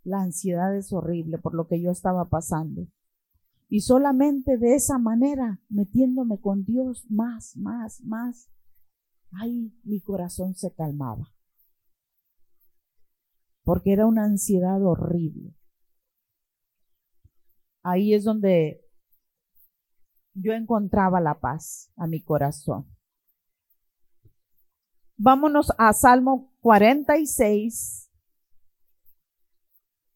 La 0.05 0.21
ansiedad 0.21 0.75
es 0.75 0.93
horrible 0.93 1.39
por 1.39 1.55
lo 1.55 1.67
que 1.67 1.81
yo 1.81 1.89
estaba 1.89 2.29
pasando. 2.29 2.87
Y 3.67 3.81
solamente 3.81 4.59
de 4.59 4.75
esa 4.75 4.99
manera, 4.99 5.59
metiéndome 5.67 6.39
con 6.39 6.63
Dios 6.63 7.05
más, 7.09 7.57
más, 7.57 8.01
más, 8.03 8.51
ay, 9.31 9.73
mi 9.83 9.99
corazón 10.01 10.53
se 10.53 10.71
calmaba. 10.71 11.33
Porque 13.63 13.93
era 13.93 14.05
una 14.05 14.25
ansiedad 14.25 14.79
horrible. 14.85 15.55
Ahí 17.81 18.13
es 18.13 18.23
donde 18.23 18.85
yo 20.35 20.53
encontraba 20.53 21.19
la 21.19 21.39
paz 21.39 21.91
a 21.95 22.05
mi 22.05 22.21
corazón. 22.21 22.85
Vámonos 25.17 25.71
a 25.79 25.93
Salmo 25.93 26.53
46, 26.59 28.04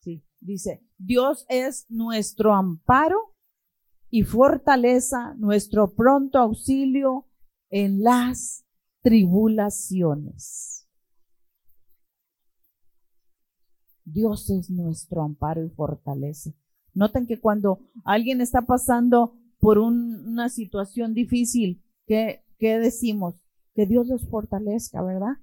Sí, 0.00 0.24
dice, 0.40 0.82
Dios 0.98 1.44
es 1.48 1.86
nuestro 1.88 2.54
amparo 2.54 3.34
y 4.10 4.22
fortaleza, 4.22 5.34
nuestro 5.34 5.94
pronto 5.94 6.38
auxilio 6.38 7.26
en 7.70 8.02
las 8.02 8.64
tribulaciones. 9.02 10.88
Dios 14.04 14.48
es 14.48 14.70
nuestro 14.70 15.22
amparo 15.22 15.62
y 15.64 15.68
fortaleza. 15.68 16.50
Noten 16.94 17.26
que 17.26 17.40
cuando 17.40 17.80
alguien 18.04 18.40
está 18.40 18.62
pasando 18.62 19.38
por 19.58 19.78
una 19.78 20.48
situación 20.48 21.12
difícil, 21.12 21.84
¿qué, 22.06 22.42
¿qué 22.58 22.78
decimos? 22.78 23.34
Que 23.74 23.86
Dios 23.86 24.06
los 24.08 24.26
fortalezca, 24.28 25.02
¿verdad? 25.02 25.36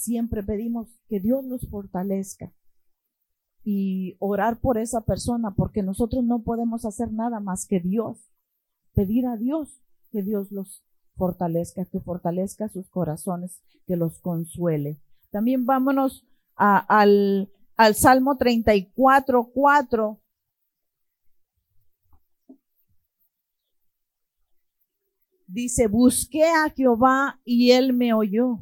siempre 0.00 0.42
pedimos 0.42 0.88
que 1.08 1.20
Dios 1.20 1.44
los 1.44 1.68
fortalezca 1.68 2.52
y 3.62 4.16
orar 4.18 4.60
por 4.60 4.78
esa 4.78 5.02
persona, 5.02 5.54
porque 5.54 5.82
nosotros 5.82 6.24
no 6.24 6.42
podemos 6.42 6.84
hacer 6.84 7.12
nada 7.12 7.40
más 7.40 7.66
que 7.66 7.80
Dios, 7.80 8.30
pedir 8.94 9.26
a 9.26 9.36
Dios 9.36 9.80
que 10.10 10.22
Dios 10.22 10.50
los 10.50 10.84
fortalezca, 11.16 11.84
que 11.84 12.00
fortalezca 12.00 12.68
sus 12.68 12.88
corazones, 12.88 13.60
que 13.86 13.96
los 13.96 14.20
consuele. 14.20 15.00
También 15.30 15.66
vámonos 15.66 16.26
al, 16.56 17.50
al 17.76 17.94
Salmo 17.94 18.36
34, 18.36 19.50
4. 19.52 20.20
Dice, 25.46 25.88
busqué 25.88 26.44
a 26.44 26.70
Jehová 26.70 27.40
y 27.44 27.72
él 27.72 27.92
me 27.92 28.14
oyó 28.14 28.60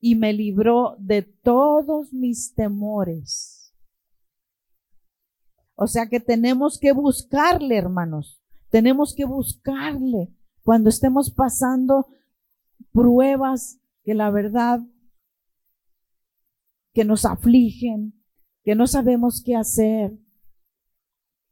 y 0.00 0.14
me 0.14 0.32
libró 0.32 0.94
de 0.98 1.22
todos 1.22 2.12
mis 2.12 2.54
temores. 2.54 3.57
O 5.80 5.86
sea 5.86 6.08
que 6.08 6.18
tenemos 6.18 6.76
que 6.80 6.90
buscarle, 6.90 7.76
hermanos. 7.76 8.42
Tenemos 8.68 9.14
que 9.14 9.24
buscarle 9.24 10.34
cuando 10.64 10.88
estemos 10.88 11.30
pasando 11.30 12.08
pruebas 12.92 13.78
que 14.02 14.14
la 14.14 14.32
verdad 14.32 14.80
que 16.92 17.04
nos 17.04 17.24
afligen, 17.24 18.20
que 18.64 18.74
no 18.74 18.88
sabemos 18.88 19.40
qué 19.46 19.54
hacer. 19.54 20.18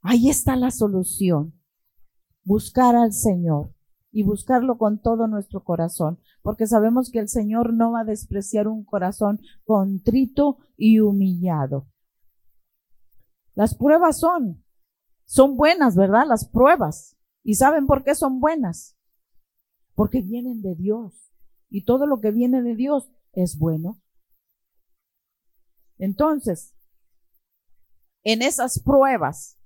Ahí 0.02 0.28
está 0.28 0.56
la 0.56 0.72
solución. 0.72 1.54
Buscar 2.42 2.96
al 2.96 3.12
Señor 3.12 3.76
y 4.10 4.24
buscarlo 4.24 4.76
con 4.76 5.00
todo 5.00 5.28
nuestro 5.28 5.62
corazón, 5.62 6.18
porque 6.42 6.66
sabemos 6.66 7.10
que 7.12 7.20
el 7.20 7.28
Señor 7.28 7.72
no 7.72 7.92
va 7.92 8.00
a 8.00 8.04
despreciar 8.04 8.66
un 8.66 8.82
corazón 8.82 9.40
contrito 9.64 10.58
y 10.76 10.98
humillado. 10.98 11.86
Las 13.56 13.74
pruebas 13.74 14.20
son, 14.20 14.62
son 15.24 15.56
buenas, 15.56 15.96
¿verdad? 15.96 16.26
Las 16.28 16.46
pruebas. 16.46 17.16
¿Y 17.42 17.54
saben 17.54 17.86
por 17.86 18.04
qué 18.04 18.14
son 18.14 18.38
buenas? 18.38 18.98
Porque 19.94 20.20
vienen 20.20 20.60
de 20.60 20.74
Dios. 20.74 21.32
Y 21.70 21.84
todo 21.84 22.06
lo 22.06 22.20
que 22.20 22.30
viene 22.30 22.62
de 22.62 22.76
Dios 22.76 23.10
es 23.32 23.58
bueno. 23.58 24.00
Entonces, 25.96 26.76
en 28.24 28.42
esas 28.42 28.78
pruebas 28.78 29.58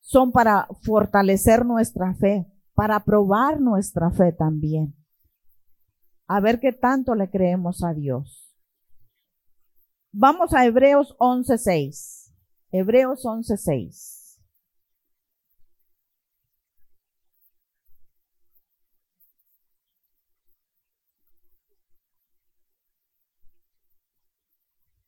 son 0.00 0.32
para 0.32 0.66
fortalecer 0.82 1.64
nuestra 1.64 2.14
fe, 2.14 2.52
para 2.74 3.04
probar 3.04 3.60
nuestra 3.60 4.10
fe 4.10 4.32
también. 4.32 4.96
A 6.26 6.40
ver 6.40 6.58
qué 6.58 6.72
tanto 6.72 7.14
le 7.14 7.30
creemos 7.30 7.84
a 7.84 7.94
Dios. 7.94 8.43
Vamos 10.16 10.54
a 10.54 10.64
Hebreos 10.64 11.12
11.6. 11.18 12.30
Hebreos 12.70 13.24
11.6. 13.24 14.38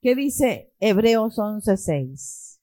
¿Qué 0.02 0.16
dice 0.16 0.72
Hebreos 0.80 1.38
11.6? 1.38 2.55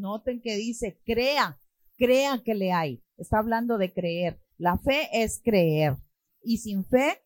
Noten 0.00 0.40
que 0.40 0.56
dice, 0.56 1.00
crea, 1.04 1.60
crea 1.96 2.42
que 2.42 2.54
le 2.54 2.72
hay. 2.72 3.02
Está 3.16 3.38
hablando 3.38 3.78
de 3.78 3.92
creer. 3.92 4.40
La 4.56 4.78
fe 4.78 5.08
es 5.12 5.40
creer. 5.42 5.96
Y 6.42 6.58
sin 6.58 6.84
fe, 6.84 7.22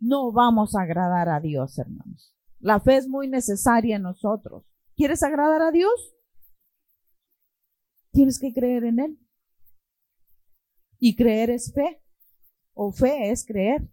no 0.00 0.32
vamos 0.32 0.74
a 0.74 0.82
agradar 0.82 1.28
a 1.28 1.40
Dios, 1.40 1.78
hermanos. 1.78 2.34
La 2.58 2.80
fe 2.80 2.96
es 2.96 3.08
muy 3.08 3.28
necesaria 3.28 3.96
en 3.96 4.02
nosotros. 4.02 4.64
¿Quieres 4.96 5.22
agradar 5.22 5.62
a 5.62 5.70
Dios? 5.70 6.14
Tienes 8.12 8.38
que 8.38 8.52
creer 8.52 8.84
en 8.84 9.00
Él. 9.00 9.18
Y 10.98 11.16
creer 11.16 11.50
es 11.50 11.72
fe. 11.74 12.02
O 12.72 12.92
fe 12.92 13.30
es 13.30 13.44
creer. 13.44 13.88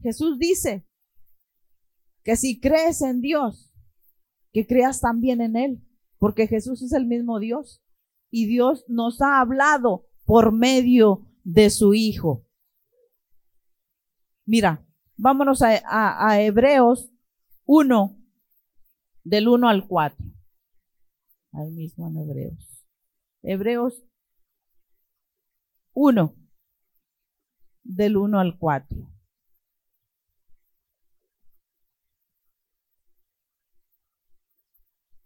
Jesús 0.00 0.38
dice 0.38 0.86
que 2.22 2.36
si 2.36 2.60
crees 2.60 3.00
en 3.02 3.20
Dios, 3.20 3.73
que 4.54 4.66
creas 4.68 5.00
también 5.00 5.40
en 5.40 5.56
Él, 5.56 5.84
porque 6.18 6.46
Jesús 6.46 6.80
es 6.80 6.92
el 6.92 7.06
mismo 7.06 7.40
Dios 7.40 7.82
y 8.30 8.46
Dios 8.46 8.84
nos 8.88 9.20
ha 9.20 9.40
hablado 9.40 10.06
por 10.24 10.52
medio 10.52 11.26
de 11.42 11.70
su 11.70 11.92
Hijo. 11.92 12.46
Mira, 14.46 14.86
vámonos 15.16 15.60
a, 15.62 16.40
Hebreos 16.40 17.12
1, 17.64 18.16
del 19.24 19.48
1 19.48 19.68
al 19.68 19.88
4. 19.88 20.24
Ahí 21.52 21.70
mismo 21.72 22.08
en 22.08 22.16
Hebreos. 22.18 22.86
Hebreos 23.42 24.04
1, 25.94 26.36
del 27.82 28.16
1 28.16 28.38
al 28.38 28.56
4. 28.56 29.13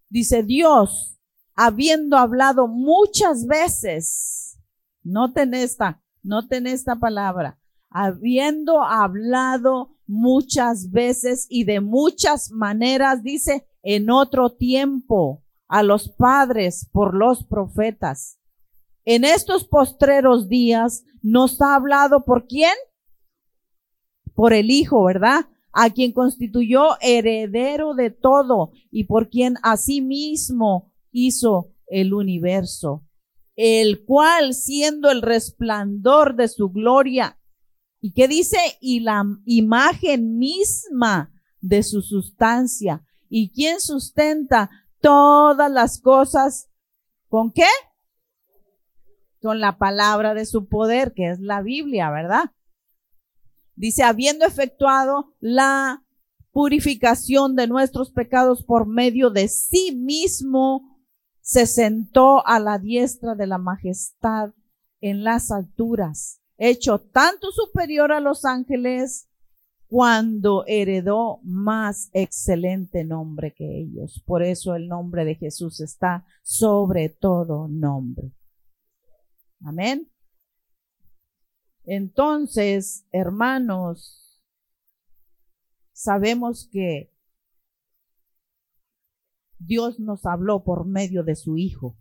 Dice 0.08 0.42
Dios, 0.42 1.18
habiendo 1.54 2.16
hablado 2.16 2.66
muchas 2.66 3.46
veces, 3.46 4.58
noten 5.02 5.54
esta, 5.54 6.02
noten 6.22 6.66
esta 6.66 6.96
palabra, 6.96 7.58
habiendo 7.90 8.82
hablado 8.82 9.96
muchas 10.06 10.90
veces 10.90 11.46
y 11.50 11.64
de 11.64 11.80
muchas 11.80 12.50
maneras, 12.50 13.22
dice, 13.22 13.66
en 13.82 14.10
otro 14.10 14.50
tiempo 14.50 15.44
a 15.68 15.82
los 15.82 16.08
padres 16.08 16.88
por 16.92 17.14
los 17.14 17.44
profetas. 17.44 18.38
En 19.04 19.24
estos 19.24 19.66
postreros 19.66 20.48
días 20.48 21.04
nos 21.22 21.60
ha 21.60 21.74
hablado 21.74 22.24
por 22.24 22.46
quién? 22.46 22.74
Por 24.34 24.52
el 24.52 24.70
Hijo, 24.70 25.04
¿verdad? 25.04 25.46
A 25.80 25.90
quien 25.90 26.10
constituyó 26.10 26.98
heredero 27.00 27.94
de 27.94 28.10
todo 28.10 28.72
y 28.90 29.04
por 29.04 29.30
quien 29.30 29.54
asimismo 29.62 30.92
hizo 31.12 31.72
el 31.86 32.14
universo, 32.14 33.04
el 33.54 34.04
cual 34.04 34.54
siendo 34.54 35.08
el 35.08 35.22
resplandor 35.22 36.34
de 36.34 36.48
su 36.48 36.70
gloria, 36.70 37.38
¿y 38.00 38.12
qué 38.12 38.26
dice? 38.26 38.58
Y 38.80 38.98
la 38.98 39.24
imagen 39.44 40.36
misma 40.36 41.32
de 41.60 41.84
su 41.84 42.02
sustancia. 42.02 43.04
¿Y 43.28 43.52
quien 43.52 43.80
sustenta 43.80 44.70
todas 45.00 45.70
las 45.70 46.00
cosas? 46.00 46.68
¿Con 47.28 47.52
qué? 47.52 47.68
Con 49.40 49.60
la 49.60 49.78
palabra 49.78 50.34
de 50.34 50.44
su 50.44 50.66
poder, 50.66 51.12
que 51.14 51.30
es 51.30 51.38
la 51.38 51.62
Biblia, 51.62 52.10
¿verdad? 52.10 52.50
Dice, 53.78 54.02
habiendo 54.02 54.44
efectuado 54.44 55.36
la 55.38 56.04
purificación 56.50 57.54
de 57.54 57.68
nuestros 57.68 58.10
pecados 58.10 58.64
por 58.64 58.88
medio 58.88 59.30
de 59.30 59.46
sí 59.46 59.94
mismo, 59.94 61.00
se 61.40 61.64
sentó 61.64 62.44
a 62.44 62.58
la 62.58 62.80
diestra 62.80 63.36
de 63.36 63.46
la 63.46 63.58
majestad 63.58 64.50
en 65.00 65.22
las 65.22 65.52
alturas, 65.52 66.40
hecho 66.56 66.98
tanto 66.98 67.52
superior 67.52 68.10
a 68.10 68.18
los 68.18 68.44
ángeles 68.44 69.28
cuando 69.86 70.64
heredó 70.66 71.38
más 71.44 72.10
excelente 72.12 73.04
nombre 73.04 73.54
que 73.54 73.80
ellos. 73.80 74.20
Por 74.26 74.42
eso 74.42 74.74
el 74.74 74.88
nombre 74.88 75.24
de 75.24 75.36
Jesús 75.36 75.80
está 75.80 76.26
sobre 76.42 77.10
todo 77.10 77.68
nombre. 77.68 78.32
Amén. 79.64 80.10
Entonces, 81.90 83.06
hermanos, 83.12 84.38
sabemos 85.94 86.68
que 86.70 87.10
Dios 89.58 89.98
nos 89.98 90.26
habló 90.26 90.64
por 90.64 90.84
medio 90.84 91.24
de 91.24 91.34
su 91.34 91.56
Hijo. 91.56 91.96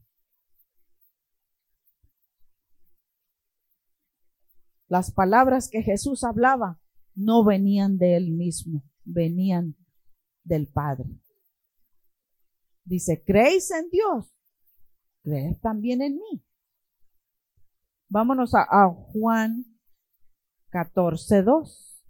Las 4.90 5.14
palabras 5.14 5.70
que 5.70 5.82
Jesús 5.82 6.26
hablaba 6.26 6.82
no 7.16 7.46
venían 7.46 7.98
de 7.98 8.18
él 8.18 8.32
mismo, 8.32 8.84
venían 9.06 9.78
del 10.44 10.68
Padre. 10.68 11.18
Dice, 12.84 13.24
¿creéis 13.26 13.72
en 13.72 13.90
Dios? 13.90 14.36
Creed 15.24 15.56
también 15.62 16.02
en 16.02 16.16
mí. 16.16 16.44
Vámonos 18.10 18.54
a, 18.54 18.90
Juan 18.90 19.77
14, 20.70 21.44
2. 21.44 22.04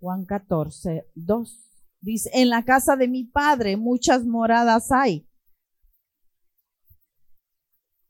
Juan 0.00 0.24
14, 0.24 1.06
2. 1.14 1.68
Dice, 2.00 2.30
en 2.34 2.48
la 2.48 2.64
casa 2.64 2.96
de 2.96 3.06
mi 3.08 3.24
padre 3.24 3.76
muchas 3.76 4.24
moradas 4.24 4.90
hay. 4.90 5.28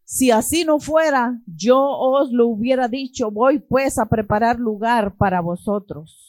Si 0.05 0.31
así 0.31 0.65
no 0.65 0.79
fuera, 0.79 1.41
yo 1.47 1.81
os 1.81 2.33
lo 2.33 2.49
hubiera 2.49 2.89
dicho, 2.89 3.31
voy 3.31 3.59
pues 3.61 3.99
a 3.99 4.07
preparar 4.07 4.59
lugar 4.59 5.17
para 5.17 5.41
vosotros. 5.41 6.23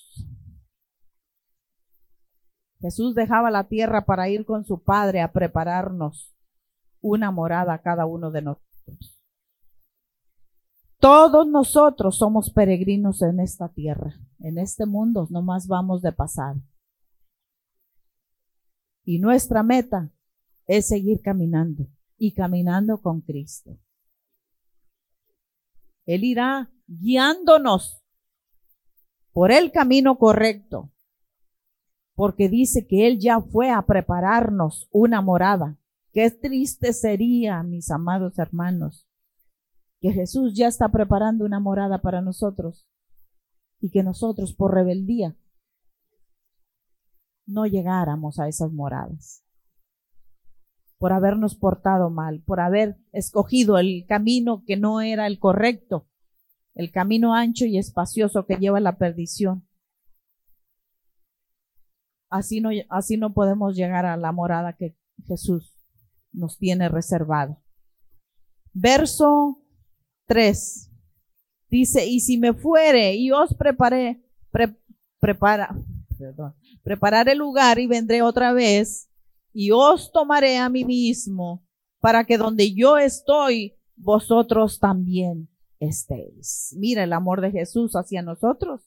Jesús 2.83 3.15
dejaba 3.15 3.49
la 3.49 3.69
tierra 3.69 4.05
para 4.05 4.27
ir 4.27 4.45
con 4.45 4.65
su 4.65 4.83
Padre 4.83 5.21
a 5.21 5.31
prepararnos 5.31 6.35
una 6.99 7.31
morada 7.31 7.73
a 7.73 7.81
cada 7.81 8.05
uno 8.05 8.29
de 8.29 8.41
nosotros. 8.41 9.12
Todos 11.03 11.45
nosotros 11.45 12.17
somos 12.17 12.49
peregrinos 12.49 13.21
en 13.23 13.41
esta 13.41 13.67
tierra, 13.67 14.17
en 14.39 14.57
este 14.57 14.85
mundo, 14.85 15.27
nomás 15.29 15.67
vamos 15.67 16.01
de 16.01 16.13
pasado. 16.13 16.61
Y 19.03 19.19
nuestra 19.19 19.63
meta 19.63 20.13
es 20.65 20.87
seguir 20.87 21.19
caminando 21.19 21.89
y 22.17 22.33
caminando 22.33 23.01
con 23.01 23.19
Cristo. 23.19 23.77
Él 26.05 26.23
irá 26.23 26.71
guiándonos 26.87 28.01
por 29.33 29.51
el 29.51 29.73
camino 29.73 30.17
correcto, 30.17 30.89
porque 32.15 32.47
dice 32.47 32.87
que 32.87 33.07
Él 33.07 33.19
ya 33.19 33.41
fue 33.41 33.71
a 33.71 33.81
prepararnos 33.81 34.87
una 34.89 35.19
morada. 35.21 35.77
Qué 36.13 36.31
triste 36.31 36.93
sería, 36.93 37.61
mis 37.61 37.91
amados 37.91 38.39
hermanos, 38.39 39.05
que 40.03 40.11
Jesús 40.11 40.53
ya 40.53 40.67
está 40.67 40.89
preparando 40.89 41.45
una 41.45 41.61
morada 41.61 42.01
para 42.01 42.19
nosotros 42.19 42.85
y 43.79 43.89
que 43.89 44.03
nosotros 44.03 44.53
por 44.53 44.73
rebeldía 44.73 45.37
no 47.45 47.67
llegáramos 47.67 48.37
a 48.37 48.49
esas 48.49 48.73
moradas. 48.73 49.45
Por 50.97 51.13
habernos 51.13 51.55
portado 51.55 52.09
mal, 52.09 52.43
por 52.45 52.59
haber 52.59 52.97
escogido 53.13 53.77
el 53.77 54.05
camino 54.05 54.65
que 54.67 54.75
no 54.75 54.99
era 54.99 55.25
el 55.25 55.39
correcto, 55.39 56.09
el 56.75 56.91
camino 56.91 57.33
ancho 57.33 57.63
y 57.63 57.77
espacioso 57.77 58.45
que 58.45 58.57
lleva 58.57 58.79
a 58.79 58.81
la 58.81 58.97
perdición. 58.97 59.65
Así 62.29 62.59
no, 62.59 62.71
así 62.89 63.15
no 63.15 63.33
podemos 63.33 63.77
llegar 63.77 64.05
a 64.05 64.17
la 64.17 64.33
morada 64.33 64.73
que 64.73 64.97
Jesús 65.27 65.77
nos 66.33 66.57
tiene 66.57 66.89
reservado. 66.89 67.63
Verso 68.73 69.62
3 70.25 70.89
dice, 71.69 72.05
y 72.05 72.19
si 72.19 72.37
me 72.37 72.53
fuere 72.53 73.15
y 73.15 73.31
os 73.31 73.53
preparé, 73.55 74.21
prepara, 75.19 75.75
preparar 76.83 77.29
el 77.29 77.39
lugar 77.39 77.79
y 77.79 77.87
vendré 77.87 78.21
otra 78.21 78.53
vez 78.53 79.09
y 79.53 79.71
os 79.71 80.11
tomaré 80.11 80.57
a 80.57 80.69
mí 80.69 80.85
mismo 80.85 81.65
para 81.99 82.25
que 82.25 82.37
donde 82.37 82.73
yo 82.73 82.97
estoy, 82.97 83.75
vosotros 83.95 84.79
también 84.79 85.49
estéis. 85.79 86.75
Mira 86.77 87.03
el 87.03 87.13
amor 87.13 87.41
de 87.41 87.51
Jesús 87.51 87.95
hacia 87.95 88.21
nosotros. 88.21 88.81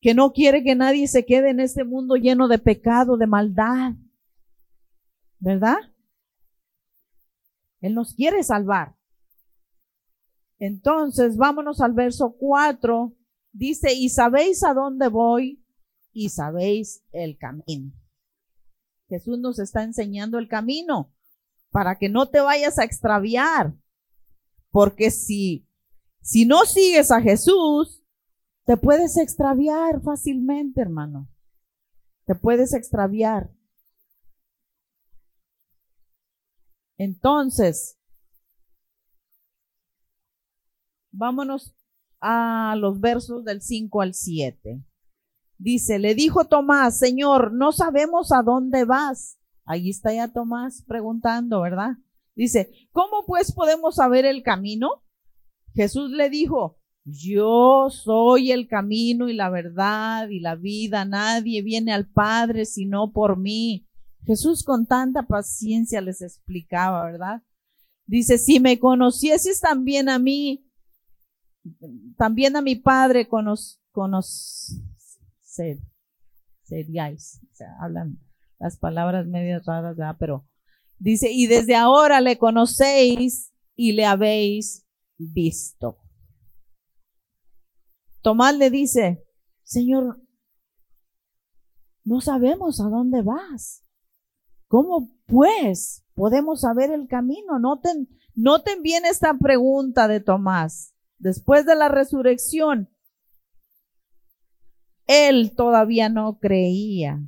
Que 0.00 0.14
no 0.14 0.32
quiere 0.32 0.62
que 0.62 0.74
nadie 0.74 1.08
se 1.08 1.24
quede 1.24 1.50
en 1.50 1.60
este 1.60 1.84
mundo 1.84 2.16
lleno 2.16 2.48
de 2.48 2.58
pecado, 2.58 3.16
de 3.16 3.26
maldad. 3.26 3.94
¿Verdad? 5.38 5.78
Él 7.86 7.94
nos 7.94 8.14
quiere 8.14 8.42
salvar. 8.42 8.96
Entonces, 10.58 11.36
vámonos 11.36 11.80
al 11.80 11.92
verso 11.92 12.34
4 12.38 13.16
Dice, 13.56 13.94
y 13.94 14.10
sabéis 14.10 14.62
a 14.64 14.74
dónde 14.74 15.08
voy 15.08 15.64
y 16.12 16.28
sabéis 16.28 17.02
el 17.10 17.38
camino. 17.38 17.90
Jesús 19.08 19.38
nos 19.38 19.58
está 19.58 19.82
enseñando 19.82 20.38
el 20.38 20.46
camino 20.46 21.14
para 21.70 21.96
que 21.96 22.10
no 22.10 22.28
te 22.28 22.40
vayas 22.40 22.78
a 22.78 22.84
extraviar. 22.84 23.74
Porque 24.70 25.10
si, 25.10 25.66
si 26.20 26.44
no 26.44 26.66
sigues 26.66 27.10
a 27.10 27.22
Jesús, 27.22 28.04
te 28.66 28.76
puedes 28.76 29.16
extraviar 29.16 30.02
fácilmente, 30.02 30.82
hermano. 30.82 31.26
Te 32.26 32.34
puedes 32.34 32.74
extraviar. 32.74 33.50
Entonces, 36.98 37.98
vámonos 41.10 41.74
a 42.20 42.74
los 42.78 43.00
versos 43.00 43.44
del 43.44 43.60
5 43.60 44.00
al 44.00 44.14
7. 44.14 44.82
Dice, 45.58 45.98
le 45.98 46.14
dijo 46.14 46.44
Tomás, 46.46 46.98
Señor, 46.98 47.52
no 47.52 47.72
sabemos 47.72 48.32
a 48.32 48.42
dónde 48.42 48.84
vas. 48.84 49.38
Ahí 49.64 49.90
está 49.90 50.12
ya 50.12 50.28
Tomás 50.28 50.84
preguntando, 50.86 51.60
¿verdad? 51.60 51.96
Dice, 52.34 52.70
¿cómo 52.92 53.24
pues 53.26 53.52
podemos 53.52 53.96
saber 53.96 54.26
el 54.26 54.42
camino? 54.42 55.02
Jesús 55.74 56.10
le 56.10 56.30
dijo, 56.30 56.78
yo 57.04 57.88
soy 57.90 58.50
el 58.50 58.66
camino 58.66 59.28
y 59.28 59.32
la 59.32 59.48
verdad 59.48 60.28
y 60.28 60.40
la 60.40 60.56
vida. 60.56 61.04
Nadie 61.04 61.62
viene 61.62 61.92
al 61.92 62.06
Padre 62.06 62.64
sino 62.64 63.12
por 63.12 63.38
mí. 63.38 63.85
Jesús 64.26 64.64
con 64.64 64.86
tanta 64.86 65.22
paciencia 65.22 66.00
les 66.00 66.20
explicaba, 66.20 67.04
¿verdad? 67.04 67.42
Dice, 68.06 68.38
si 68.38 68.58
me 68.60 68.78
conocieses 68.78 69.60
también 69.60 70.08
a 70.08 70.18
mí, 70.18 70.68
también 72.16 72.56
a 72.56 72.60
mi 72.60 72.74
Padre 72.74 73.28
conoc 73.28 73.58
seríais. 76.64 77.40
O 77.52 77.54
sea, 77.54 77.68
hablan 77.80 78.18
las 78.58 78.76
palabras 78.76 79.26
medias 79.26 79.64
raras, 79.64 79.96
¿verdad? 79.96 80.16
Pero 80.18 80.48
dice, 80.98 81.30
y 81.30 81.46
desde 81.46 81.76
ahora 81.76 82.20
le 82.20 82.36
conocéis 82.36 83.52
y 83.76 83.92
le 83.92 84.04
habéis 84.04 84.84
visto. 85.16 85.98
Tomás 88.22 88.56
le 88.56 88.70
dice, 88.70 89.24
Señor, 89.62 90.20
no 92.04 92.20
sabemos 92.20 92.80
a 92.80 92.88
dónde 92.88 93.22
vas. 93.22 93.85
¿Cómo 94.68 95.10
pues 95.26 96.04
podemos 96.14 96.60
saber 96.60 96.90
el 96.90 97.06
camino? 97.06 97.58
Noten, 97.58 98.08
noten 98.34 98.82
bien 98.82 99.04
esta 99.04 99.34
pregunta 99.34 100.08
de 100.08 100.20
Tomás. 100.20 100.94
Después 101.18 101.64
de 101.66 101.76
la 101.76 101.88
resurrección, 101.88 102.90
él 105.06 105.54
todavía 105.54 106.08
no 106.08 106.38
creía 106.38 107.20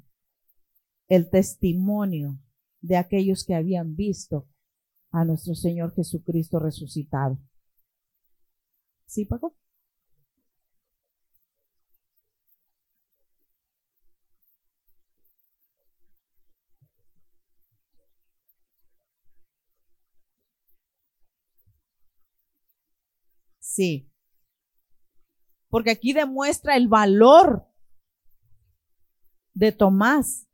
el 1.09 1.31
testimonio 1.31 2.39
de 2.81 2.97
aquellos 2.97 3.45
que 3.45 3.55
habían 3.55 3.97
visto 3.97 4.47
a 5.11 5.25
nuestro 5.25 5.55
Señor 5.55 5.95
Jesucristo 5.95 6.59
resucitado. 6.59 7.39
¿Sí, 9.07 9.25
Paco? 9.25 9.57
Sí. 23.79 24.11
Porque 25.69 25.93
aquí 25.93 26.13
demuestra 26.13 26.77
el 26.77 26.89
valor 26.89 27.65
de 29.55 29.71
Tomás 29.71 30.49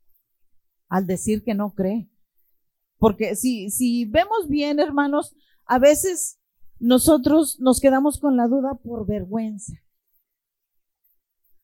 al 0.89 1.07
decir 1.07 1.43
que 1.43 1.55
no 1.55 1.73
cree. 1.73 2.07
Porque 2.99 3.35
si, 3.35 3.71
si 3.71 4.05
vemos 4.05 4.47
bien, 4.47 4.79
hermanos, 4.79 5.35
a 5.65 5.79
veces 5.79 6.39
nosotros 6.77 7.59
nos 7.59 7.79
quedamos 7.79 8.19
con 8.19 8.37
la 8.37 8.47
duda 8.47 8.75
por 8.75 9.07
vergüenza. 9.07 9.73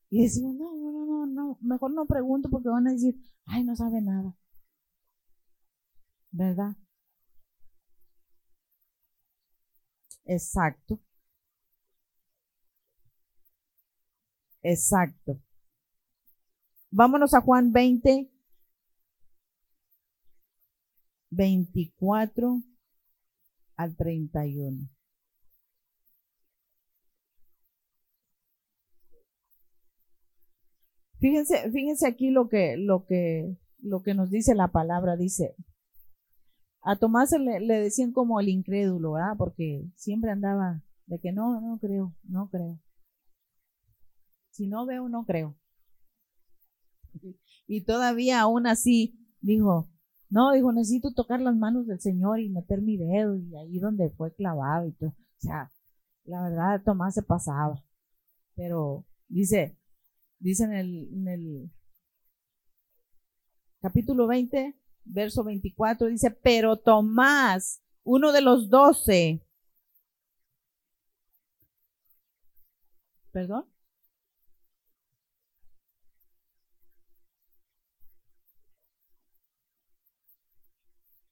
Y 0.09 0.23
decimos, 0.23 0.55
no, 0.55 0.73
no, 0.75 1.05
no, 1.05 1.25
no, 1.27 1.59
mejor 1.61 1.93
no 1.93 2.07
pregunto 2.07 2.49
porque 2.49 2.69
van 2.69 2.87
a 2.87 2.93
decir, 2.93 3.21
ay, 3.45 3.63
no 3.63 3.75
sabe 3.75 4.01
nada. 4.01 4.35
¿Verdad? 6.31 6.75
Exacto. 10.25 10.99
Exacto. 14.63 15.39
Vámonos 16.91 17.33
a 17.33 17.41
Juan 17.41 17.71
20, 17.71 18.29
24 21.31 22.61
al 23.77 23.95
31. 23.95 24.89
Fíjense, 31.19 31.71
fíjense 31.71 32.07
aquí 32.07 32.31
lo 32.31 32.49
que, 32.49 32.77
lo 32.77 33.05
que, 33.05 33.55
lo 33.79 34.01
que 34.01 34.13
nos 34.15 34.29
dice 34.29 34.55
la 34.55 34.69
palabra. 34.69 35.15
Dice, 35.15 35.55
a 36.81 36.97
Tomás 36.97 37.31
le, 37.31 37.59
decían 37.79 38.11
como 38.11 38.39
el 38.39 38.49
incrédulo, 38.49 39.13
¿verdad? 39.13 39.35
Porque 39.37 39.85
siempre 39.95 40.31
andaba 40.31 40.81
de 41.05 41.19
que 41.19 41.31
no, 41.31 41.61
no 41.61 41.77
creo, 41.79 42.15
no 42.23 42.49
creo. 42.49 42.79
Si 44.51 44.67
no 44.67 44.85
veo, 44.85 45.09
no 45.09 45.25
creo. 45.25 45.57
Y 47.67 47.81
todavía 47.83 48.41
aún 48.41 48.67
así 48.67 49.17
dijo, 49.41 49.89
no, 50.29 50.53
dijo, 50.53 50.71
necesito 50.71 51.13
tocar 51.13 51.41
las 51.41 51.55
manos 51.55 51.87
del 51.87 51.99
Señor 51.99 52.39
y 52.39 52.49
meter 52.49 52.81
mi 52.81 52.97
dedo 52.97 53.35
y 53.35 53.55
ahí 53.57 53.79
donde 53.79 54.09
fue 54.11 54.33
clavado 54.33 54.87
y 54.87 54.93
todo. 54.93 55.09
O 55.09 55.39
sea, 55.39 55.71
la 56.25 56.43
verdad, 56.43 56.81
Tomás 56.83 57.13
se 57.13 57.23
pasaba. 57.23 57.83
Pero 58.55 59.05
dice, 59.27 59.77
dice 60.39 60.65
en 60.65 61.27
el, 61.27 61.71
capítulo 63.81 64.27
20, 64.27 64.77
verso 65.05 65.43
24, 65.43 66.07
dice, 66.07 66.31
pero 66.31 66.77
Tomás, 66.77 67.81
uno 68.03 68.31
de 68.31 68.41
los 68.41 68.69
doce, 68.69 69.45
perdón, 73.31 73.70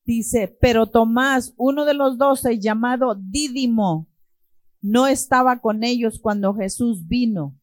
Dice, 0.10 0.48
pero 0.60 0.88
Tomás, 0.88 1.54
uno 1.56 1.86
de 1.86 1.93
los 1.93 2.17
doce, 2.17 2.58
llamado 2.58 3.13
Dídimo, 3.13 4.10
no 4.82 5.06
estaba 5.06 5.62
con 5.62 5.84
ellos 5.84 6.17
cuando 6.19 6.56
Jesús 6.56 7.08
vino. 7.08 7.62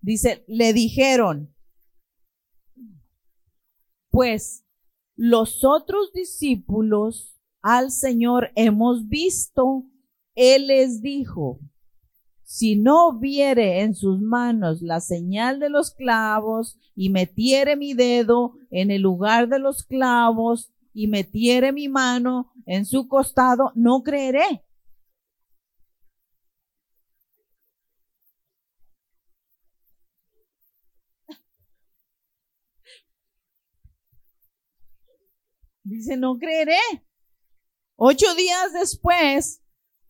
Dice, 0.00 0.44
le 0.46 0.72
dijeron, 0.72 1.52
pues 4.08 4.64
los 5.16 5.64
otros 5.64 6.12
discípulos 6.12 7.36
al 7.60 7.90
Señor 7.90 8.52
hemos 8.54 9.08
visto. 9.08 9.82
Él 10.36 10.68
les 10.68 11.02
dijo, 11.02 11.58
si 12.46 12.76
no 12.76 13.18
viere 13.18 13.80
en 13.80 13.96
sus 13.96 14.20
manos 14.20 14.80
la 14.80 15.00
señal 15.00 15.58
de 15.58 15.68
los 15.68 15.90
clavos 15.90 16.78
y 16.94 17.10
metiere 17.10 17.74
mi 17.74 17.92
dedo 17.92 18.54
en 18.70 18.92
el 18.92 19.02
lugar 19.02 19.48
de 19.48 19.58
los 19.58 19.82
clavos 19.82 20.72
y 20.94 21.08
metiere 21.08 21.72
mi 21.72 21.88
mano 21.88 22.52
en 22.64 22.86
su 22.86 23.08
costado, 23.08 23.72
no 23.74 24.04
creeré. 24.04 24.62
Dice, 35.82 36.16
no 36.16 36.38
creeré. 36.38 36.78
Ocho 37.96 38.34
días 38.36 38.72
después, 38.72 39.62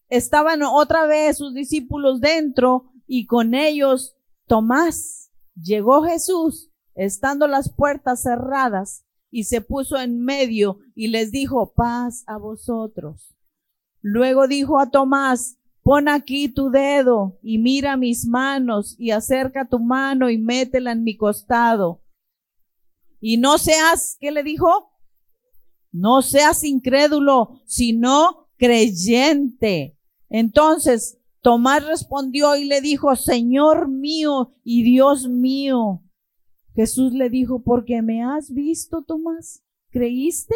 estaban 0.08 0.62
otra 0.62 1.06
vez 1.06 1.38
sus 1.38 1.54
discípulos 1.54 2.20
dentro 2.20 2.92
y 3.06 3.26
con 3.26 3.54
ellos 3.54 4.16
Tomás. 4.46 5.30
Llegó 5.54 6.02
Jesús, 6.02 6.70
estando 6.94 7.46
las 7.46 7.72
puertas 7.72 8.22
cerradas, 8.22 9.06
y 9.30 9.44
se 9.44 9.60
puso 9.60 9.98
en 9.98 10.24
medio 10.24 10.78
y 10.94 11.08
les 11.08 11.30
dijo, 11.30 11.72
paz 11.74 12.24
a 12.26 12.38
vosotros. 12.38 13.36
Luego 14.00 14.46
dijo 14.46 14.78
a 14.78 14.90
Tomás, 14.90 15.58
pon 15.82 16.08
aquí 16.08 16.48
tu 16.48 16.70
dedo 16.70 17.38
y 17.42 17.58
mira 17.58 17.96
mis 17.96 18.26
manos 18.26 18.94
y 18.98 19.10
acerca 19.10 19.68
tu 19.68 19.78
mano 19.78 20.30
y 20.30 20.38
métela 20.38 20.92
en 20.92 21.02
mi 21.02 21.16
costado. 21.16 22.02
Y 23.20 23.36
no 23.38 23.58
seas, 23.58 24.16
¿qué 24.20 24.30
le 24.30 24.42
dijo? 24.42 24.90
No 25.92 26.22
seas 26.22 26.62
incrédulo, 26.64 27.60
sino 27.66 28.48
creyente. 28.56 29.95
Entonces 30.28 31.18
Tomás 31.40 31.86
respondió 31.86 32.56
y 32.56 32.64
le 32.64 32.80
dijo, 32.80 33.14
Señor 33.14 33.88
mío 33.88 34.54
y 34.64 34.82
Dios 34.82 35.28
mío. 35.28 36.02
Jesús 36.74 37.12
le 37.12 37.30
dijo, 37.30 37.62
porque 37.62 38.02
me 38.02 38.22
has 38.22 38.52
visto, 38.52 39.02
Tomás, 39.02 39.62
¿creíste? 39.90 40.54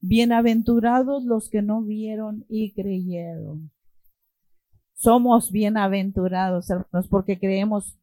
Bienaventurados 0.00 1.24
los 1.24 1.50
que 1.50 1.60
no 1.60 1.82
vieron 1.82 2.44
y 2.48 2.72
creyeron. 2.72 3.72
Somos 4.94 5.50
bienaventurados, 5.50 6.70
hermanos, 6.70 7.08
porque 7.08 7.38
creemos 7.38 7.98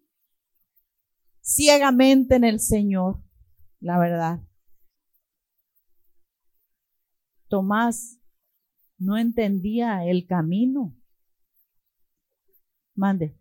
ciegamente 1.41 2.35
en 2.35 2.43
el 2.43 2.59
Señor, 2.59 3.19
la 3.79 3.97
verdad. 3.97 4.41
Tomás 7.47 8.19
no 9.03 9.17
entendía 9.17 10.05
el 10.05 10.25
camino. 10.25 10.95
Mande. 12.95 13.35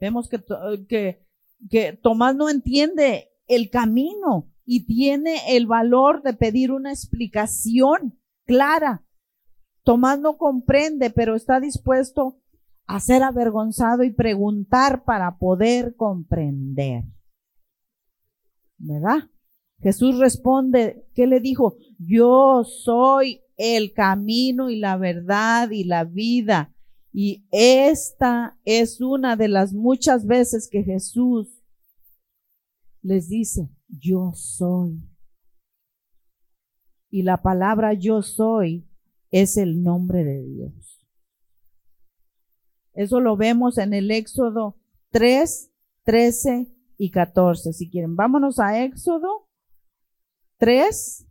Vemos 0.00 0.28
que, 0.28 0.38
que 0.88 1.25
que 1.70 1.92
Tomás 1.92 2.36
no 2.36 2.48
entiende 2.48 3.30
el 3.46 3.70
camino 3.70 4.50
y 4.64 4.86
tiene 4.86 5.56
el 5.56 5.66
valor 5.66 6.22
de 6.22 6.34
pedir 6.34 6.72
una 6.72 6.90
explicación 6.90 8.18
clara. 8.44 9.04
Tomás 9.84 10.18
no 10.18 10.36
comprende, 10.36 11.10
pero 11.10 11.36
está 11.36 11.60
dispuesto 11.60 12.40
a 12.86 13.00
ser 13.00 13.22
avergonzado 13.22 14.04
y 14.04 14.12
preguntar 14.12 15.04
para 15.04 15.38
poder 15.38 15.94
comprender. 15.96 17.04
¿Verdad? 18.78 19.30
Jesús 19.80 20.18
responde, 20.18 21.06
¿qué 21.14 21.26
le 21.26 21.40
dijo? 21.40 21.76
Yo 21.98 22.64
soy 22.64 23.42
el 23.56 23.92
camino 23.92 24.70
y 24.70 24.78
la 24.78 24.96
verdad 24.96 25.70
y 25.70 25.84
la 25.84 26.04
vida. 26.04 26.74
Y 27.18 27.48
esta 27.50 28.60
es 28.66 29.00
una 29.00 29.36
de 29.36 29.48
las 29.48 29.72
muchas 29.72 30.26
veces 30.26 30.68
que 30.70 30.82
Jesús 30.82 31.64
les 33.00 33.30
dice, 33.30 33.70
yo 33.88 34.32
soy. 34.34 35.00
Y 37.08 37.22
la 37.22 37.40
palabra 37.40 37.94
yo 37.94 38.20
soy 38.20 38.86
es 39.30 39.56
el 39.56 39.82
nombre 39.82 40.24
de 40.24 40.42
Dios. 40.42 41.08
Eso 42.92 43.20
lo 43.20 43.38
vemos 43.38 43.78
en 43.78 43.94
el 43.94 44.10
Éxodo 44.10 44.78
3, 45.08 45.72
13 46.04 46.70
y 46.98 47.10
14. 47.12 47.72
Si 47.72 47.88
quieren, 47.88 48.14
vámonos 48.14 48.58
a 48.58 48.84
Éxodo 48.84 49.48
3. 50.58 51.26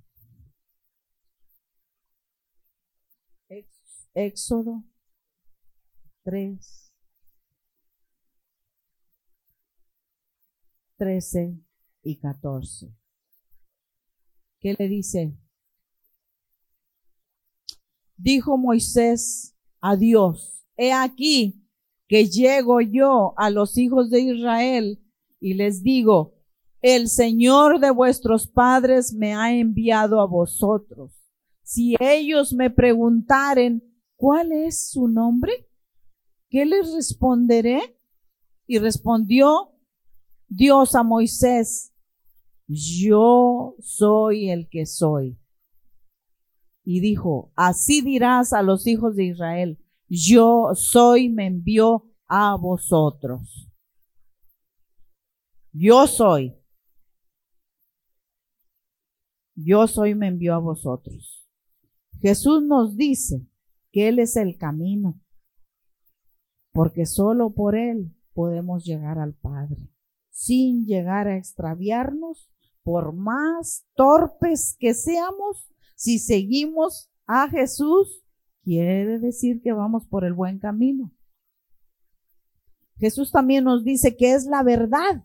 Éxodo 4.15 4.83
3, 6.25 6.91
13 10.97 11.63
y 12.01 12.17
14. 12.17 12.91
¿Qué 14.59 14.75
le 14.75 14.87
dice? 14.87 15.37
Dijo 18.17 18.57
Moisés 18.57 19.55
a 19.81 19.95
Dios, 19.95 20.65
he 20.75 20.91
aquí 20.91 21.63
que 22.07 22.25
llego 22.25 22.81
yo 22.81 23.35
a 23.37 23.51
los 23.51 23.77
hijos 23.77 24.09
de 24.09 24.21
Israel 24.21 24.99
y 25.39 25.53
les 25.53 25.83
digo, 25.83 26.33
el 26.81 27.07
Señor 27.07 27.79
de 27.79 27.91
vuestros 27.91 28.47
padres 28.47 29.13
me 29.13 29.35
ha 29.35 29.53
enviado 29.53 30.19
a 30.19 30.25
vosotros. 30.25 31.23
Si 31.61 31.95
ellos 31.99 32.51
me 32.51 32.71
preguntaren, 32.71 33.83
¿cuál 34.15 34.51
es 34.51 34.89
su 34.89 35.07
nombre? 35.07 35.67
¿Qué 36.49 36.65
les 36.65 36.93
responderé? 36.93 37.97
Y 38.67 38.79
respondió 38.79 39.71
Dios 40.47 40.95
a 40.95 41.03
Moisés, 41.03 41.93
yo 42.67 43.75
soy 43.79 44.49
el 44.49 44.69
que 44.69 44.85
soy. 44.85 45.39
Y 46.83 46.99
dijo, 46.99 47.51
así 47.55 48.01
dirás 48.01 48.53
a 48.53 48.61
los 48.61 48.85
hijos 48.87 49.15
de 49.15 49.25
Israel, 49.25 49.79
yo 50.07 50.69
soy, 50.75 51.29
me 51.29 51.47
envió 51.47 52.11
a 52.27 52.55
vosotros. 52.55 53.69
Yo 55.71 56.07
soy. 56.07 56.55
Yo 59.55 59.87
soy, 59.87 60.15
me 60.15 60.27
envió 60.27 60.53
a 60.53 60.59
vosotros. 60.59 61.47
Jesús 62.21 62.63
nos 62.63 62.95
dice 62.95 63.47
que 63.91 64.07
Él 64.07 64.19
es 64.19 64.35
el 64.35 64.57
camino, 64.57 65.19
porque 66.75 67.05
solo 67.05 67.51
por 67.51 67.73
Él 67.73 68.13
podemos 68.33 68.83
llegar 68.83 69.17
al 69.17 69.33
Padre, 69.33 69.77
sin 70.29 70.85
llegar 70.85 71.25
a 71.29 71.37
extraviarnos, 71.37 72.51
por 72.83 73.13
más 73.13 73.87
torpes 73.95 74.75
que 74.77 74.93
seamos, 74.93 75.71
si 75.95 76.19
seguimos 76.19 77.09
a 77.27 77.47
Jesús, 77.47 78.25
quiere 78.61 79.19
decir 79.19 79.61
que 79.61 79.71
vamos 79.71 80.05
por 80.05 80.25
el 80.25 80.33
buen 80.33 80.59
camino. 80.59 81.13
Jesús 82.97 83.31
también 83.31 83.63
nos 83.63 83.85
dice 83.85 84.17
que 84.17 84.33
es 84.33 84.45
la 84.45 84.61
verdad. 84.61 85.23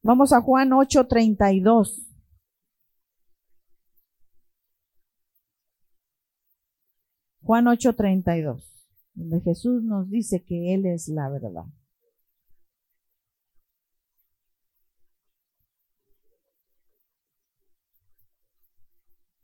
Vamos 0.00 0.32
a 0.32 0.40
Juan 0.40 0.70
8:32. 0.70 2.09
Juan 7.50 7.66
8:32, 7.66 8.62
donde 9.14 9.40
Jesús 9.40 9.82
nos 9.82 10.08
dice 10.08 10.44
que 10.44 10.72
Él 10.72 10.86
es 10.86 11.08
la 11.08 11.28
verdad. 11.28 11.64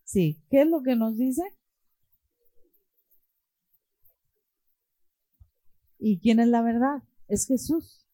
Sí, 0.04 0.40
¿qué 0.50 0.60
es 0.62 0.68
lo 0.68 0.84
que 0.84 0.94
nos 0.94 1.16
dice? 1.16 1.42
¿Y 5.98 6.20
quién 6.20 6.38
es 6.38 6.46
la 6.46 6.62
verdad? 6.62 7.02
Es 7.26 7.48
Jesús. 7.48 8.06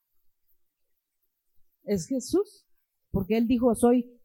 Es 1.85 2.07
Jesús. 2.07 2.66
Porque 3.11 3.37
Él 3.37 3.46
dijo, 3.46 3.74
soy 3.74 4.18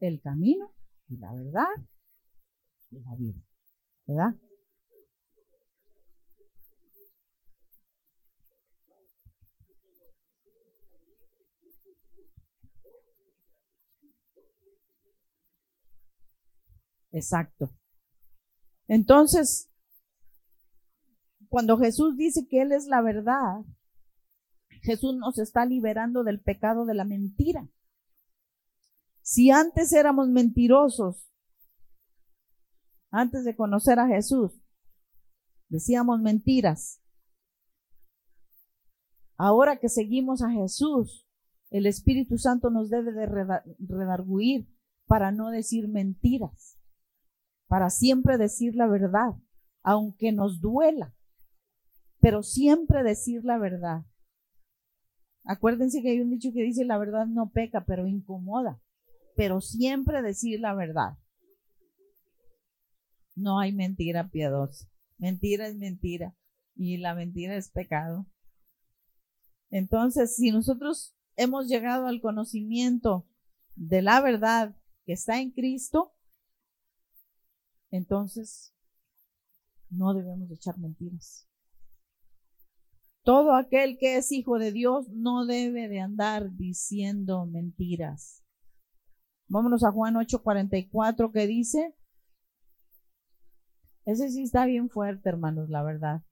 el 0.00 0.20
camino 0.20 0.74
y 1.06 1.18
la 1.18 1.32
verdad 1.32 1.68
y 2.90 2.98
la 2.98 3.14
vida. 3.14 3.40
¿Verdad? 4.08 4.34
Exacto. 17.14 17.70
Entonces, 18.88 19.70
cuando 21.48 21.78
Jesús 21.78 22.16
dice 22.16 22.48
que 22.48 22.60
Él 22.60 22.72
es 22.72 22.86
la 22.86 23.02
verdad, 23.02 23.60
Jesús 24.82 25.14
nos 25.16 25.38
está 25.38 25.64
liberando 25.64 26.24
del 26.24 26.40
pecado 26.40 26.84
de 26.84 26.94
la 26.94 27.04
mentira. 27.04 27.68
Si 29.22 29.52
antes 29.52 29.92
éramos 29.92 30.28
mentirosos, 30.28 31.30
antes 33.10 33.44
de 33.44 33.54
conocer 33.54 34.00
a 34.00 34.08
Jesús, 34.08 34.50
decíamos 35.68 36.20
mentiras. 36.20 37.00
Ahora 39.36 39.78
que 39.78 39.88
seguimos 39.88 40.42
a 40.42 40.50
Jesús, 40.50 41.28
el 41.70 41.86
Espíritu 41.86 42.38
Santo 42.38 42.70
nos 42.70 42.90
debe 42.90 43.12
de 43.12 43.26
redarguir 43.78 44.68
para 45.06 45.30
no 45.30 45.50
decir 45.50 45.86
mentiras 45.86 46.76
para 47.74 47.90
siempre 47.90 48.38
decir 48.38 48.76
la 48.76 48.86
verdad, 48.86 49.34
aunque 49.82 50.30
nos 50.30 50.60
duela, 50.60 51.12
pero 52.20 52.44
siempre 52.44 53.02
decir 53.02 53.44
la 53.44 53.58
verdad. 53.58 54.04
Acuérdense 55.42 56.00
que 56.00 56.10
hay 56.10 56.20
un 56.20 56.30
dicho 56.30 56.52
que 56.54 56.62
dice 56.62 56.84
la 56.84 56.98
verdad 56.98 57.26
no 57.26 57.50
peca, 57.50 57.84
pero 57.84 58.06
incomoda, 58.06 58.80
pero 59.34 59.60
siempre 59.60 60.22
decir 60.22 60.60
la 60.60 60.72
verdad. 60.72 61.18
No 63.34 63.58
hay 63.58 63.72
mentira 63.72 64.28
piadosa. 64.28 64.88
Mentira 65.18 65.66
es 65.66 65.74
mentira 65.74 66.36
y 66.76 66.98
la 66.98 67.16
mentira 67.16 67.56
es 67.56 67.70
pecado. 67.70 68.28
Entonces, 69.70 70.36
si 70.36 70.52
nosotros 70.52 71.16
hemos 71.34 71.66
llegado 71.66 72.06
al 72.06 72.20
conocimiento 72.20 73.28
de 73.74 74.00
la 74.00 74.20
verdad 74.20 74.76
que 75.04 75.14
está 75.14 75.40
en 75.40 75.50
Cristo, 75.50 76.13
entonces 77.96 78.74
no 79.88 80.14
debemos 80.14 80.50
echar 80.50 80.78
mentiras. 80.78 81.48
Todo 83.22 83.54
aquel 83.54 83.96
que 83.98 84.16
es 84.16 84.32
hijo 84.32 84.58
de 84.58 84.72
Dios 84.72 85.08
no 85.10 85.46
debe 85.46 85.88
de 85.88 86.00
andar 86.00 86.50
diciendo 86.56 87.46
mentiras. 87.46 88.42
Vámonos 89.48 89.84
a 89.84 89.92
Juan 89.92 90.16
8:44 90.16 91.30
que 91.32 91.46
dice, 91.46 91.94
ese 94.04 94.28
sí 94.28 94.42
está 94.42 94.66
bien 94.66 94.90
fuerte, 94.90 95.28
hermanos, 95.28 95.70
la 95.70 95.84
verdad. 95.84 96.22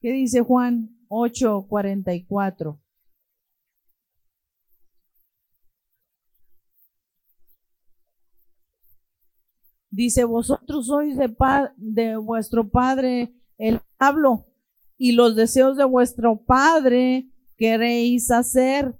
¿Qué 0.00 0.10
dice 0.12 0.40
Juan 0.40 0.98
8:44? 1.08 2.79
Dice, 10.00 10.24
vosotros 10.24 10.86
sois 10.86 11.14
de, 11.76 12.16
vuestro 12.16 12.70
padre 12.70 13.34
el 13.58 13.82
hablo 13.98 14.46
y 14.96 15.12
los 15.12 15.36
deseos 15.36 15.76
de 15.76 15.84
vuestro 15.84 16.42
padre 16.42 17.28
queréis 17.58 18.30
hacer. 18.30 18.98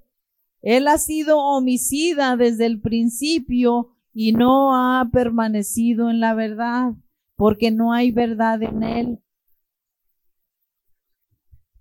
Él 0.61 0.89
ha 0.89 0.99
sido 0.99 1.39
homicida 1.39 2.37
desde 2.37 2.67
el 2.67 2.83
principio 2.83 3.97
y 4.13 4.33
no 4.33 4.77
ha 4.77 5.09
permanecido 5.11 6.11
en 6.11 6.21
la 6.21 6.35
verdad, 6.35 6.93
porque 7.35 7.71
no 7.71 7.95
hay 7.95 8.11
verdad 8.11 8.63
en 8.63 8.83
él. 8.83 9.23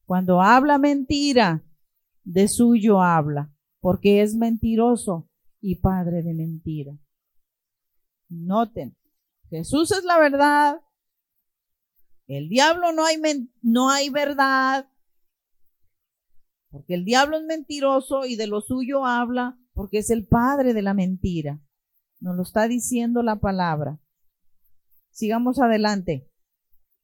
Cuando 0.06 0.42
habla 0.42 0.78
mentira, 0.78 1.66
de 2.24 2.48
suyo 2.48 3.02
habla, 3.02 3.54
porque 3.82 4.22
es 4.22 4.34
mentiroso 4.34 5.28
y 5.60 5.76
padre 5.76 6.24
de 6.24 6.34
mentira. 6.34 6.98
Noten, 8.30 8.96
Jesús 9.50 9.92
es 9.92 10.04
la 10.04 10.20
verdad, 10.20 10.82
el 12.28 12.48
diablo 12.48 12.92
no 12.92 13.06
hay, 13.06 13.18
no 13.64 13.90
hay 13.90 14.10
verdad, 14.10 14.88
porque 16.70 16.94
el 16.94 17.04
diablo 17.04 17.38
es 17.38 17.44
mentiroso 17.44 18.26
y 18.26 18.36
de 18.36 18.46
lo 18.46 18.62
suyo 18.62 19.04
habla, 19.04 19.58
porque 19.74 19.98
es 19.98 20.12
el 20.12 20.28
padre 20.28 20.76
de 20.76 20.84
la 20.84 20.94
mentira. 20.94 21.60
Nos 22.20 22.36
lo 22.36 22.44
está 22.44 22.68
diciendo 22.68 23.24
la 23.24 23.40
palabra. 23.40 24.00
Sigamos 25.10 25.60
adelante. 25.60 26.30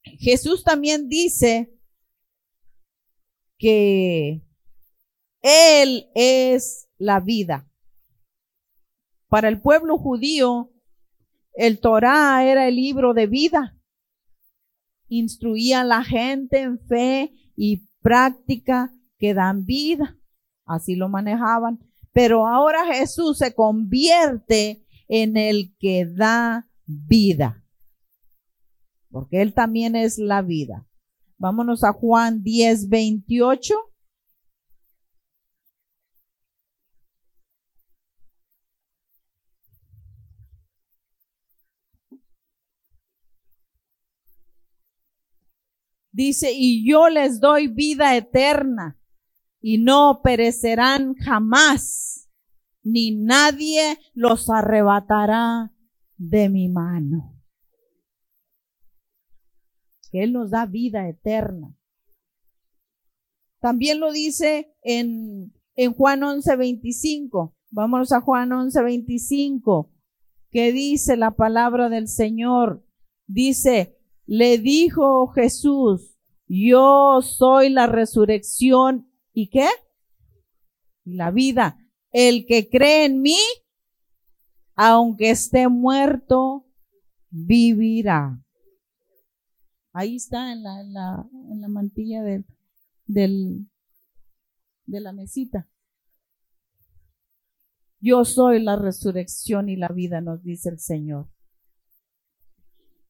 Jesús 0.04 0.64
también 0.64 1.10
dice 1.10 1.76
que 3.58 4.46
Él 5.42 6.12
es 6.14 6.88
la 6.98 7.20
vida. 7.20 7.68
Para 9.28 9.48
el 9.50 9.60
pueblo 9.60 9.98
judío, 9.98 10.72
el 11.56 11.80
Torah 11.80 12.44
era 12.44 12.68
el 12.68 12.76
libro 12.76 13.14
de 13.14 13.28
vida. 13.28 13.78
Instruía 15.08 15.82
a 15.82 15.86
la 15.86 16.04
gente 16.04 16.62
en 16.62 16.80
fe 16.80 17.32
y 17.56 17.88
práctica 18.02 18.94
que 19.18 19.34
dan 19.34 19.66
vida. 19.66 20.18
Así 20.66 20.96
lo 20.96 21.10
manejaban. 21.10 21.80
Pero 22.12 22.48
ahora 22.48 22.86
Jesús 22.94 23.38
se 23.38 23.54
convierte 23.54 24.86
en 25.08 25.38
el 25.38 25.76
que 25.80 26.06
da 26.06 26.68
vida. 26.86 27.64
Porque 29.10 29.42
Él 29.42 29.54
también 29.54 29.96
es 29.96 30.18
la 30.18 30.42
vida. 30.42 30.88
Vámonos 31.38 31.84
a 31.84 31.94
Juan 31.94 32.44
10, 32.44 32.90
28. 32.90 33.76
Dice, 46.16 46.54
y 46.56 46.90
yo 46.90 47.10
les 47.10 47.42
doy 47.42 47.68
vida 47.68 48.16
eterna 48.16 48.98
y 49.60 49.80
no 49.80 50.22
perecerán 50.24 51.14
jamás, 51.16 52.30
ni 52.84 53.12
nadie 53.12 53.98
los 54.14 54.50
arrebatará 54.50 55.74
de 56.16 56.48
mi 56.48 56.70
mano. 56.70 57.36
Él 60.14 60.32
nos 60.32 60.52
da 60.52 60.66
vida 60.66 61.10
eterna. 61.10 61.76
También 63.60 64.00
lo 64.00 64.14
dice 64.14 64.74
en, 64.84 65.54
en 65.76 65.94
Juan 65.94 66.22
11:25. 66.22 67.54
Vámonos 67.72 68.14
a 68.14 68.22
Juan 68.22 68.52
11:25, 68.52 69.92
que 70.50 70.72
dice 70.72 71.18
la 71.18 71.32
palabra 71.32 71.90
del 71.90 72.08
Señor. 72.08 72.88
Dice, 73.28 73.95
le 74.26 74.58
dijo 74.58 75.28
Jesús, 75.28 76.18
yo 76.48 77.22
soy 77.22 77.70
la 77.70 77.88
resurrección 77.88 79.12
y 79.34 79.50
qué? 79.50 79.68
La 81.04 81.32
vida. 81.32 81.78
El 82.12 82.46
que 82.46 82.70
cree 82.70 83.06
en 83.06 83.22
mí, 83.22 83.40
aunque 84.76 85.32
esté 85.32 85.68
muerto, 85.68 86.66
vivirá. 87.30 88.42
Ahí 89.92 90.18
está 90.18 90.52
en 90.52 90.64
la, 90.64 90.82
en 90.82 90.94
la, 90.94 91.30
en 91.52 91.62
la 91.62 91.68
mantilla 91.68 92.22
del, 92.22 92.46
del, 93.06 93.70
de 94.86 95.00
la 95.00 95.14
mesita. 95.14 95.70
Yo 98.00 98.24
soy 98.26 98.62
la 98.62 98.76
resurrección 98.76 99.70
y 99.70 99.78
la 99.78 99.88
vida, 99.88 100.22
nos 100.22 100.44
dice 100.44 100.70
el 100.70 100.80
Señor. 100.80 101.30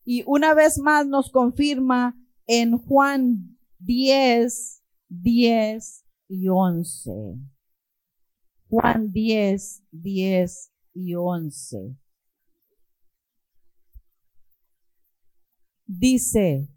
Y 0.06 0.24
una 0.28 0.54
vez 0.54 0.78
más 0.78 1.08
nos 1.08 1.32
confirma 1.32 2.16
en 2.46 2.78
Juan 2.78 3.58
10, 3.80 4.84
10 5.10 6.06
y 6.30 6.48
11. 6.48 7.12
Juan 8.70 9.12
10, 9.12 9.84
10 9.92 10.72
y 10.94 11.16
11. 11.16 11.96
Dice, 15.88 16.68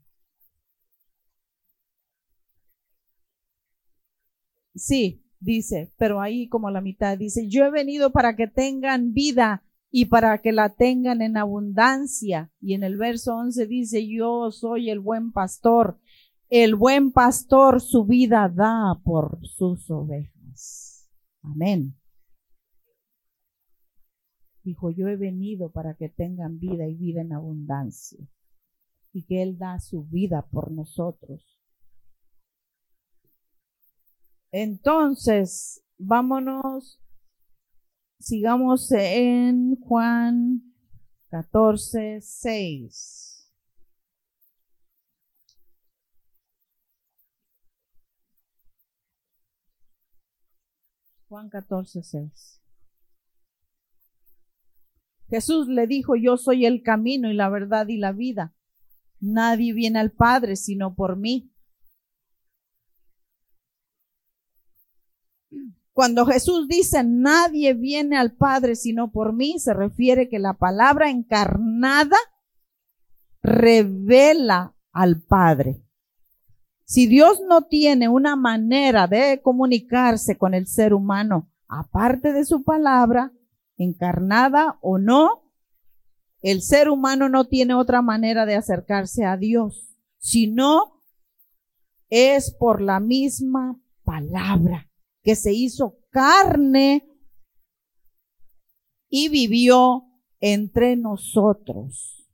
sí, 4.75 5.23
dice, 5.41 5.93
pero 5.99 6.21
ahí 6.21 6.49
como 6.49 6.71
la 6.71 6.81
mitad 6.81 7.19
dice, 7.19 7.49
yo 7.49 7.65
he 7.65 7.71
venido 7.71 8.11
para 8.13 8.37
que 8.37 8.47
tengan 8.47 9.13
vida 9.13 9.65
y 9.91 10.07
para 10.07 10.39
que 10.39 10.53
la 10.53 10.75
tengan 10.75 11.23
en 11.23 11.37
abundancia. 11.37 12.53
Y 12.61 12.75
en 12.75 12.83
el 12.83 12.97
verso 12.97 13.35
11 13.37 13.67
dice, 13.67 14.07
yo 14.07 14.51
soy 14.51 14.91
el 14.91 15.01
buen 15.01 15.33
pastor. 15.33 15.99
El 16.51 16.75
buen 16.75 17.13
pastor 17.13 17.81
su 17.81 18.05
vida 18.05 18.49
da 18.49 19.01
por 19.03 19.39
sus 19.47 19.91
ovejas. 19.91 21.09
Amén. 21.43 21.95
Dijo, 24.63 24.91
yo 24.91 25.09
he 25.09 25.17
venido 25.17 25.71
para 25.71 25.95
que 25.95 26.11
tengan 26.11 26.59
vida 26.59 26.87
y 26.87 26.95
vida 26.95 27.23
en 27.23 27.33
abundancia. 27.33 28.19
Y 29.13 29.25
que 29.25 29.43
Él 29.43 29.57
da 29.57 29.81
su 29.81 30.05
vida 30.05 30.47
por 30.51 30.71
nosotros. 30.71 31.59
Entonces, 34.51 35.83
vámonos 35.99 37.01
Sigamos 38.21 38.91
en 38.93 39.77
Juan 39.77 40.63
14, 41.31 42.21
6. 42.21 43.29
Juan 51.29 51.49
14, 51.49 52.03
6. 52.03 52.61
Jesús 55.29 55.69
le 55.69 55.87
dijo, 55.87 56.17
yo 56.17 56.37
soy 56.39 56.67
el 56.67 56.83
camino 56.83 57.31
y 57.31 57.35
la 57.35 57.49
verdad 57.51 57.87
y 57.89 57.99
la 57.99 58.13
vida. 58.13 58.55
Nadie 59.21 59.73
viene 59.75 60.01
al 60.01 60.11
Padre 60.11 60.57
sino 60.57 60.95
por 60.95 61.17
mí. 61.17 61.53
Cuando 65.99 66.27
Jesús 66.27 66.69
dice, 66.69 67.03
nadie 67.03 67.75
viene 67.75 68.17
al 68.17 68.31
Padre 68.31 68.77
sino 68.77 69.11
por 69.11 69.33
mí, 69.33 69.59
se 69.59 69.75
refiere 69.75 70.29
que 70.29 70.39
la 70.39 70.55
palabra 70.55 71.11
encarnada 71.11 72.17
revela 73.43 74.77
al 74.93 75.21
Padre. 75.21 75.83
Si 76.85 77.09
Dios 77.09 77.41
no 77.49 77.63
tiene 77.63 78.09
una 78.09 78.37
manera 78.37 79.09
de 79.09 79.41
comunicarse 79.43 80.39
con 80.39 80.55
el 80.55 80.69
ser 80.69 80.95
humano, 80.95 81.51
aparte 81.67 82.33
de 82.33 82.45
su 82.45 82.63
palabra, 82.63 83.33
encarnada 83.77 84.79
o 84.81 84.99
no, 84.99 85.51
el 86.43 86.63
ser 86.63 86.91
humano 86.91 87.29
no 87.29 87.49
tiene 87.49 87.75
otra 87.75 88.03
manera 88.03 88.47
de 88.47 88.55
acercarse 88.55 89.25
a 89.25 89.37
Dios, 89.37 89.97
sino 90.19 91.03
es 92.09 92.55
por 92.55 92.83
la 92.83 93.01
misma 93.01 93.81
palabra 94.05 94.88
que 95.29 95.37
se 95.37 95.53
hizo 95.53 95.99
carne 96.09 97.07
y 99.11 99.29
vivió 99.29 100.07
entre 100.41 100.97
nosotros 100.97 102.27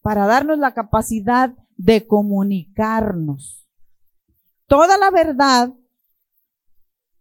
para 0.00 0.28
darnos 0.28 0.60
la 0.60 0.74
capacidad 0.74 1.56
de 1.76 2.06
comunicarnos. 2.06 3.68
Toda 4.66 4.96
la 4.96 5.10
verdad 5.10 5.74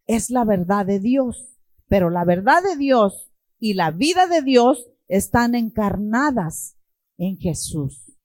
es 0.05 0.29
la 0.29 0.45
verdad 0.45 0.85
de 0.85 0.99
Dios, 0.99 1.57
pero 1.87 2.11
la 2.11 2.23
verdad 2.23 2.61
de 2.61 2.77
Dios 2.77 3.33
y 3.57 3.73
la 3.73 3.89
vida 3.89 4.27
de 4.27 4.43
Dios 4.43 4.91
están 5.07 5.55
encarnadas 5.55 6.77
en 7.17 7.39
Jesús. 7.39 8.15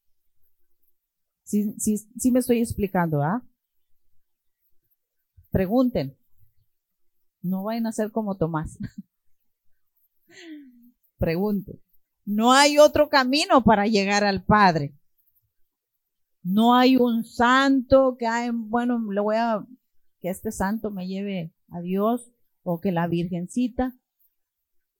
Sí, 1.44 1.72
sí, 1.78 2.30
me 2.30 2.40
estoy 2.40 2.58
explicando, 2.58 3.22
¿ah? 3.22 3.42
Pregunten. 5.50 6.18
No 7.42 7.64
vayan 7.64 7.86
a 7.86 7.92
ser 7.92 8.10
como 8.10 8.36
Tomás. 8.36 8.78
Pregunto. 11.18 11.72
No 12.24 12.52
hay 12.52 12.78
otro 12.78 13.08
camino 13.08 13.64
para 13.64 13.86
llegar 13.86 14.24
al 14.24 14.44
Padre. 14.44 14.94
No 16.42 16.74
hay 16.74 16.96
un 16.96 17.24
santo 17.24 18.16
que 18.18 18.26
hay, 18.26 18.50
bueno, 18.52 19.00
le 19.10 19.20
voy 19.20 19.36
a 19.36 19.66
que 20.20 20.28
este 20.28 20.52
santo 20.52 20.90
me 20.90 21.06
lleve 21.06 21.52
a 21.70 21.80
Dios 21.80 22.30
o 22.62 22.80
que 22.80 22.92
la 22.92 23.06
Virgencita. 23.06 23.94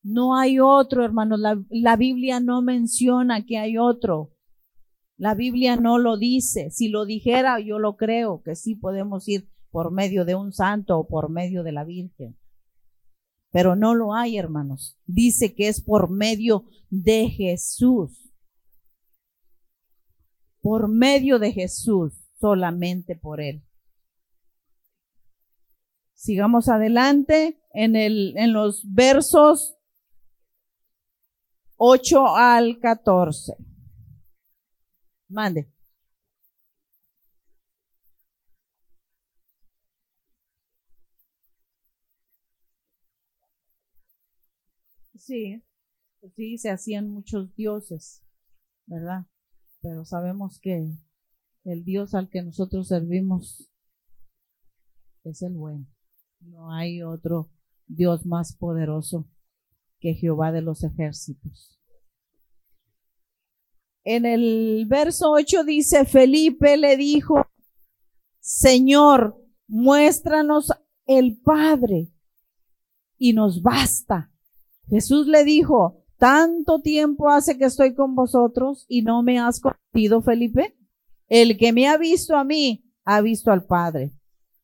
No 0.03 0.37
hay 0.37 0.61
otro, 0.61 1.05
hermanos. 1.05 1.41
La, 1.41 1.63
la, 1.71 1.97
Biblia 1.97 2.41
no 2.41 2.63
menciona 2.63 3.45
que 3.45 3.59
hay 3.59 3.79
otro. 3.79 4.33
La 5.17 5.35
Biblia 5.35 5.77
no 5.77 5.99
lo 5.99 6.17
dice. 6.17 6.71
Si 6.71 6.89
lo 6.89 7.05
dijera, 7.05 7.61
yo 7.61 7.79
lo 7.79 7.97
creo, 7.97 8.43
que 8.43 8.55
sí 8.55 8.75
podemos 8.75 9.29
ir 9.29 9.49
por 9.71 9.91
medio 9.91 10.25
de 10.25 10.35
un 10.35 10.53
santo 10.53 10.99
o 10.99 11.07
por 11.07 11.31
medio 11.31 11.63
de 11.63 11.73
la 11.73 11.85
Virgen. 11.85 12.37
Pero 13.51 13.77
no 13.77 13.95
lo 13.95 14.15
hay, 14.15 14.37
hermanos. 14.37 14.99
Dice 15.07 15.55
que 15.55 15.69
es 15.69 15.83
por 15.83 16.11
medio 16.11 16.65
de 16.91 17.29
Jesús. 17.29 18.33
Por 20.61 20.89
medio 20.89 21.39
de 21.39 21.53
Jesús, 21.53 22.13
solamente 22.39 23.17
por 23.17 23.41
Él. 23.41 23.65
Sigamos 26.15 26.69
adelante 26.69 27.63
en, 27.73 27.95
el, 27.95 28.37
en 28.37 28.53
los 28.53 28.83
versos 28.93 29.77
8 31.77 32.37
al 32.37 32.81
14. 32.81 33.55
Mande. 35.29 35.73
Sí, 45.19 45.63
sí, 46.37 46.59
se 46.59 46.71
hacían 46.71 47.11
muchos 47.11 47.55
dioses, 47.55 48.23
¿verdad? 48.87 49.27
Pero 49.83 50.05
sabemos 50.05 50.61
que 50.61 50.93
el 51.65 51.85
Dios 51.85 52.15
al 52.15 52.29
que 52.31 52.43
nosotros 52.43 52.89
servimos 52.89 53.69
es 55.25 55.43
el 55.43 55.55
bueno. 55.55 55.87
No 56.41 56.73
hay 56.73 57.03
otro 57.03 57.51
Dios 57.87 58.27
más 58.27 58.57
poderoso 58.57 59.29
que 59.99 60.15
Jehová 60.15 60.53
de 60.53 60.63
los 60.63 60.85
ejércitos. 60.85 61.81
En 64.05 64.25
el 64.25 64.87
verso 64.89 65.33
8 65.33 65.65
dice, 65.65 66.05
Felipe 66.05 66.77
le 66.77 66.97
dijo, 66.97 67.47
Señor, 68.41 69.37
muéstranos 69.67 70.73
el 71.07 71.41
Padre 71.41 72.13
y 73.19 73.33
nos 73.33 73.61
basta. 73.63 74.33
Jesús 74.89 75.27
le 75.27 75.45
dijo, 75.45 76.05
¿tanto 76.17 76.81
tiempo 76.81 77.29
hace 77.29 77.59
que 77.59 77.67
estoy 77.67 77.95
con 77.95 78.15
vosotros 78.15 78.87
y 78.89 79.03
no 79.03 79.23
me 79.23 79.39
has 79.39 79.61
conocido, 79.61 80.23
Felipe? 80.23 80.77
El 81.29 81.59
que 81.59 81.73
me 81.73 81.89
ha 81.89 81.99
visto 81.99 82.37
a 82.37 82.45
mí, 82.45 82.85
ha 83.05 83.21
visto 83.21 83.51
al 83.51 83.67
Padre. 83.67 84.13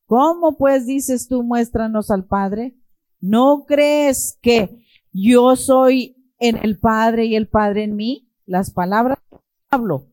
¿Cómo 0.07 0.57
pues 0.57 0.87
dices 0.87 1.29
tú, 1.29 1.43
muéstranos 1.43 2.11
al 2.11 2.27
Padre? 2.27 2.77
¿No 3.21 3.65
crees 3.67 4.39
que 4.43 4.85
yo 5.13 5.57
soy 5.57 6.17
en 6.39 6.57
el 6.57 6.79
Padre 6.79 7.27
y 7.27 7.37
el 7.37 7.49
Padre 7.49 7.85
en 7.85 7.97
mí? 7.97 8.31
Las 8.47 8.71
palabras 8.71 9.19
que 9.31 9.39
hablo, 9.71 10.11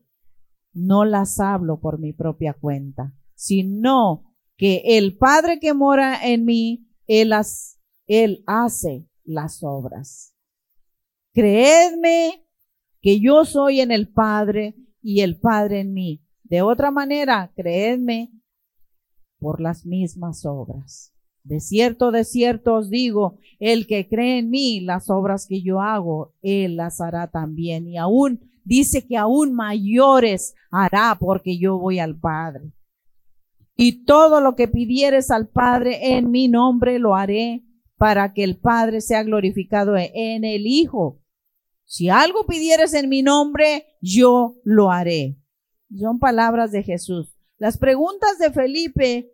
no 0.72 1.04
las 1.04 1.40
hablo 1.40 1.80
por 1.80 1.98
mi 1.98 2.12
propia 2.12 2.54
cuenta, 2.54 3.14
sino 3.34 4.24
que 4.56 4.82
el 4.84 5.16
Padre 5.16 5.58
que 5.58 5.74
mora 5.74 6.26
en 6.26 6.44
mí, 6.44 6.88
Él, 7.06 7.30
las, 7.30 7.78
él 8.06 8.42
hace 8.46 9.06
las 9.24 9.62
obras. 9.62 10.34
Creedme 11.34 12.46
que 13.00 13.20
yo 13.20 13.44
soy 13.44 13.80
en 13.80 13.90
el 13.90 14.08
Padre 14.08 14.76
y 15.02 15.20
el 15.20 15.38
Padre 15.38 15.80
en 15.80 15.92
mí. 15.92 16.22
De 16.44 16.62
otra 16.62 16.90
manera, 16.90 17.52
creedme 17.56 18.30
por 19.38 19.60
las 19.60 19.84
mismas 19.86 20.44
obras. 20.44 21.12
De 21.44 21.58
cierto, 21.58 22.12
de 22.12 22.24
cierto 22.24 22.74
os 22.74 22.90
digo, 22.90 23.38
el 23.58 23.86
que 23.86 24.08
cree 24.08 24.38
en 24.38 24.50
mí, 24.50 24.80
las 24.80 25.10
obras 25.10 25.46
que 25.46 25.62
yo 25.62 25.80
hago, 25.80 26.34
él 26.42 26.76
las 26.76 27.00
hará 27.00 27.28
también. 27.30 27.88
Y 27.88 27.96
aún 27.96 28.40
dice 28.64 29.04
que 29.06 29.16
aún 29.16 29.52
mayores 29.52 30.54
hará 30.70 31.16
porque 31.18 31.58
yo 31.58 31.78
voy 31.78 31.98
al 31.98 32.16
Padre. 32.18 32.72
Y 33.74 34.04
todo 34.04 34.40
lo 34.40 34.54
que 34.54 34.68
pidieres 34.68 35.30
al 35.30 35.48
Padre 35.48 36.16
en 36.16 36.30
mi 36.30 36.46
nombre 36.46 36.98
lo 36.98 37.16
haré 37.16 37.64
para 38.02 38.32
que 38.32 38.42
el 38.42 38.58
Padre 38.58 39.00
sea 39.00 39.22
glorificado 39.22 39.94
en 39.96 40.42
el 40.42 40.66
Hijo. 40.66 41.22
Si 41.84 42.08
algo 42.08 42.46
pidieres 42.46 42.94
en 42.94 43.08
mi 43.08 43.22
nombre, 43.22 43.94
yo 44.00 44.56
lo 44.64 44.90
haré. 44.90 45.38
Son 45.96 46.18
palabras 46.18 46.72
de 46.72 46.82
Jesús. 46.82 47.32
Las 47.58 47.78
preguntas 47.78 48.40
de 48.40 48.50
Felipe 48.50 49.30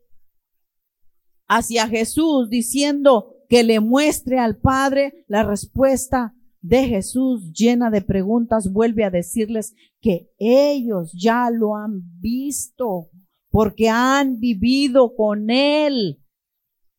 hacia 1.49 1.89
Jesús 1.89 2.51
diciendo 2.51 3.37
que 3.49 3.63
le 3.63 3.81
muestre 3.81 4.39
al 4.39 4.59
Padre 4.59 5.25
la 5.29 5.45
respuesta 5.45 6.35
de 6.61 6.85
Jesús 6.89 7.51
llena 7.55 7.89
de 7.89 8.03
preguntas, 8.03 8.71
vuelve 8.71 9.03
a 9.03 9.11
decirles 9.11 9.75
que 10.03 10.31
ellos 10.37 11.15
ya 11.19 11.49
lo 11.51 11.75
han 11.75 12.03
visto 12.21 13.09
porque 13.49 13.89
han 13.89 14.41
vivido 14.41 15.15
con 15.17 15.49
Él. 15.49 16.23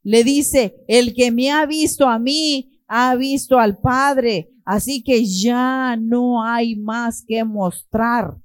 Le 0.04 0.24
dice, 0.24 0.84
el 0.88 1.14
que 1.14 1.32
me 1.32 1.52
ha 1.52 1.66
visto 1.66 2.08
a 2.08 2.20
mí, 2.20 2.82
ha 2.88 3.16
visto 3.16 3.60
al 3.60 3.78
Padre, 3.78 4.52
así 4.66 5.04
que 5.04 5.26
ya 5.26 5.96
no 5.98 6.44
hay 6.44 6.76
más 6.76 7.24
que 7.26 7.44
mostrar. 7.44 8.38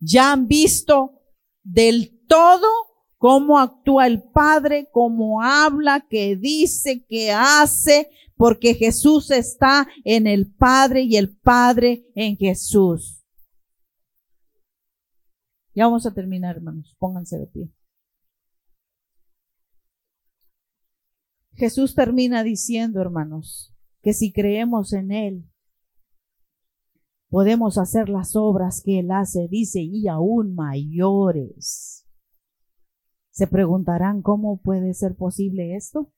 Ya 0.00 0.32
han 0.32 0.46
visto 0.46 1.20
del 1.62 2.24
todo 2.26 2.66
cómo 3.18 3.58
actúa 3.58 4.06
el 4.06 4.22
Padre, 4.22 4.88
cómo 4.92 5.42
habla, 5.42 6.06
qué 6.08 6.36
dice, 6.36 7.04
qué 7.08 7.32
hace, 7.32 8.10
porque 8.36 8.74
Jesús 8.74 9.30
está 9.30 9.88
en 10.04 10.26
el 10.26 10.52
Padre 10.52 11.02
y 11.02 11.16
el 11.16 11.36
Padre 11.36 12.06
en 12.14 12.36
Jesús. 12.36 13.24
Ya 15.74 15.86
vamos 15.86 16.06
a 16.06 16.14
terminar, 16.14 16.56
hermanos. 16.56 16.94
Pónganse 16.98 17.38
de 17.38 17.46
pie. 17.46 17.70
Jesús 21.54 21.94
termina 21.94 22.42
diciendo, 22.42 23.00
hermanos, 23.00 23.72
que 24.02 24.12
si 24.12 24.32
creemos 24.32 24.92
en 24.92 25.12
Él, 25.12 25.50
podemos 27.28 27.78
hacer 27.78 28.08
las 28.08 28.36
obras 28.36 28.82
que 28.84 29.00
Él 29.00 29.10
hace, 29.10 29.48
dice, 29.48 29.80
y 29.80 30.08
aún 30.08 30.54
mayores. 30.54 32.06
Se 33.30 33.46
preguntarán 33.46 34.22
cómo 34.22 34.60
puede 34.60 34.94
ser 34.94 35.16
posible 35.16 35.76
esto. 35.76 36.12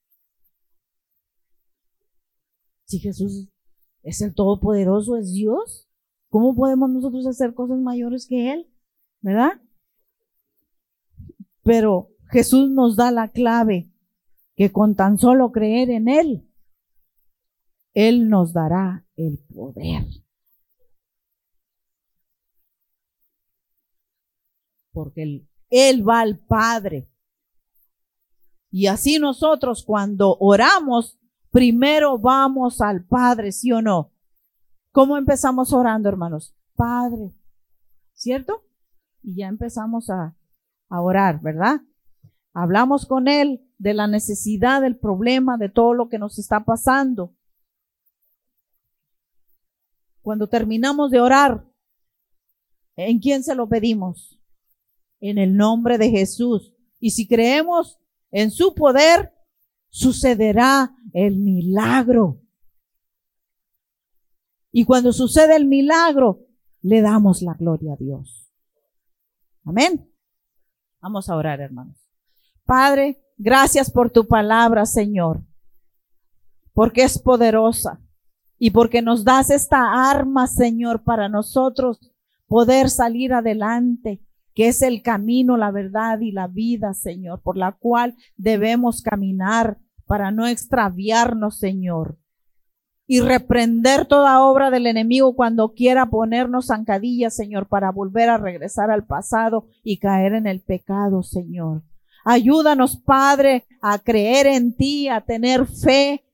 Si 2.84 2.99
Jesús 2.99 3.49
es 4.03 4.20
el 4.20 4.34
Todopoderoso, 4.34 5.16
es 5.16 5.32
Dios, 5.32 5.89
¿cómo 6.28 6.55
podemos 6.55 6.91
nosotros 6.91 7.26
hacer 7.26 7.55
cosas 7.55 7.78
mayores 7.78 8.26
que 8.26 8.53
Él? 8.53 8.72
¿Verdad? 9.20 9.61
Pero 11.62 12.11
Jesús 12.30 12.70
nos 12.70 12.97
da 12.97 13.11
la 13.11 13.30
clave 13.32 13.91
que 14.57 14.72
con 14.72 14.94
tan 14.96 15.18
solo 15.18 15.52
creer 15.52 15.90
en 15.90 16.09
Él, 16.09 16.50
Él 17.94 18.28
nos 18.28 18.52
dará 18.52 19.07
el 19.16 19.38
poder. 19.52 20.07
Porque 24.92 25.22
el 25.22 25.48
él 25.70 26.09
va 26.09 26.20
al 26.20 26.38
Padre. 26.38 27.09
Y 28.70 28.86
así 28.86 29.18
nosotros 29.18 29.84
cuando 29.84 30.36
oramos, 30.38 31.18
primero 31.50 32.18
vamos 32.18 32.80
al 32.80 33.04
Padre, 33.04 33.52
¿sí 33.52 33.72
o 33.72 33.80
no? 33.80 34.12
¿Cómo 34.92 35.16
empezamos 35.16 35.72
orando, 35.72 36.09
hermanos? 36.09 36.54
Padre, 36.74 37.32
¿cierto? 38.12 38.64
Y 39.22 39.36
ya 39.36 39.48
empezamos 39.48 40.11
a, 40.11 40.36
a 40.88 41.00
orar, 41.00 41.40
¿verdad? 41.40 41.80
Hablamos 42.52 43.07
con 43.07 43.28
Él 43.28 43.65
de 43.78 43.94
la 43.94 44.06
necesidad, 44.06 44.82
del 44.82 44.96
problema, 44.96 45.56
de 45.56 45.68
todo 45.68 45.94
lo 45.94 46.08
que 46.08 46.18
nos 46.18 46.38
está 46.38 46.64
pasando. 46.64 47.34
Cuando 50.22 50.48
terminamos 50.48 51.10
de 51.10 51.20
orar, 51.20 51.64
¿en 52.96 53.18
quién 53.18 53.44
se 53.44 53.54
lo 53.54 53.68
pedimos? 53.68 54.36
en 55.20 55.38
el 55.38 55.56
nombre 55.56 55.98
de 55.98 56.10
Jesús. 56.10 56.74
Y 57.00 57.10
si 57.10 57.26
creemos 57.26 57.98
en 58.30 58.50
su 58.50 58.74
poder, 58.74 59.32
sucederá 59.88 60.94
el 61.12 61.36
milagro. 61.36 62.42
Y 64.72 64.84
cuando 64.84 65.12
sucede 65.12 65.56
el 65.56 65.66
milagro, 65.66 66.46
le 66.82 67.00
damos 67.00 67.42
la 67.42 67.54
gloria 67.54 67.94
a 67.94 67.96
Dios. 67.96 68.52
Amén. 69.64 70.12
Vamos 71.00 71.28
a 71.28 71.36
orar, 71.36 71.60
hermanos. 71.60 71.96
Padre, 72.64 73.22
gracias 73.37 73.91
por 73.91 74.11
tu 74.11 74.26
palabra, 74.26 74.87
Señor, 74.87 75.43
porque 76.72 77.03
es 77.03 77.18
poderosa 77.18 78.01
y 78.59 78.70
porque 78.70 79.03
nos 79.03 79.24
das 79.24 79.51
esta 79.51 80.11
arma, 80.11 80.47
Señor, 80.47 81.03
para 81.03 81.28
nosotros 81.28 82.01
poder 82.47 82.91
salir 82.91 83.32
adelante, 83.32 84.22
que 84.55 84.68
es 84.68 84.80
el 84.82 85.03
camino, 85.03 85.57
la 85.57 85.70
verdad 85.70 86.20
y 86.20 86.32
la 86.32 86.47
vida, 86.47 86.95
Señor, 86.95 87.43
por 87.43 87.57
la 87.57 87.72
cual 87.72 88.16
debemos 88.37 89.03
caminar 89.03 89.78
para 90.07 90.30
no 90.30 90.47
extraviarnos, 90.47 91.59
Señor. 91.59 92.18
Y 93.09 93.20
reprender 93.20 94.07
toda 94.07 94.43
obra 94.43 94.70
del 94.70 94.87
enemigo 94.87 95.37
cuando 95.37 95.74
quiera 95.74 96.07
ponernos 96.07 96.68
zancadillas, 96.68 97.37
Señor, 97.37 97.68
para 97.68 97.93
volver 97.93 98.30
a 98.30 98.39
regresar 98.39 98.91
al 98.91 99.05
pasado 99.05 99.66
y 99.84 99.99
caer 99.99 100.32
en 100.32 100.47
el 100.47 100.61
pecado, 100.61 101.22
Señor. 101.22 101.82
Ayúdanos, 102.28 102.96
Padre, 102.96 103.68
a 103.80 104.00
creer 104.00 104.48
en 104.48 104.74
ti, 104.74 105.06
a 105.06 105.20
tener 105.20 105.64
fe, 105.64 106.24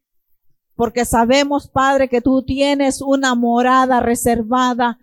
porque 0.74 1.05
sabemos, 1.05 1.68
Padre, 1.68 2.09
que 2.09 2.22
tú 2.22 2.43
tienes 2.43 3.03
una 3.03 3.34
morada 3.34 4.01
reservada 4.01 4.99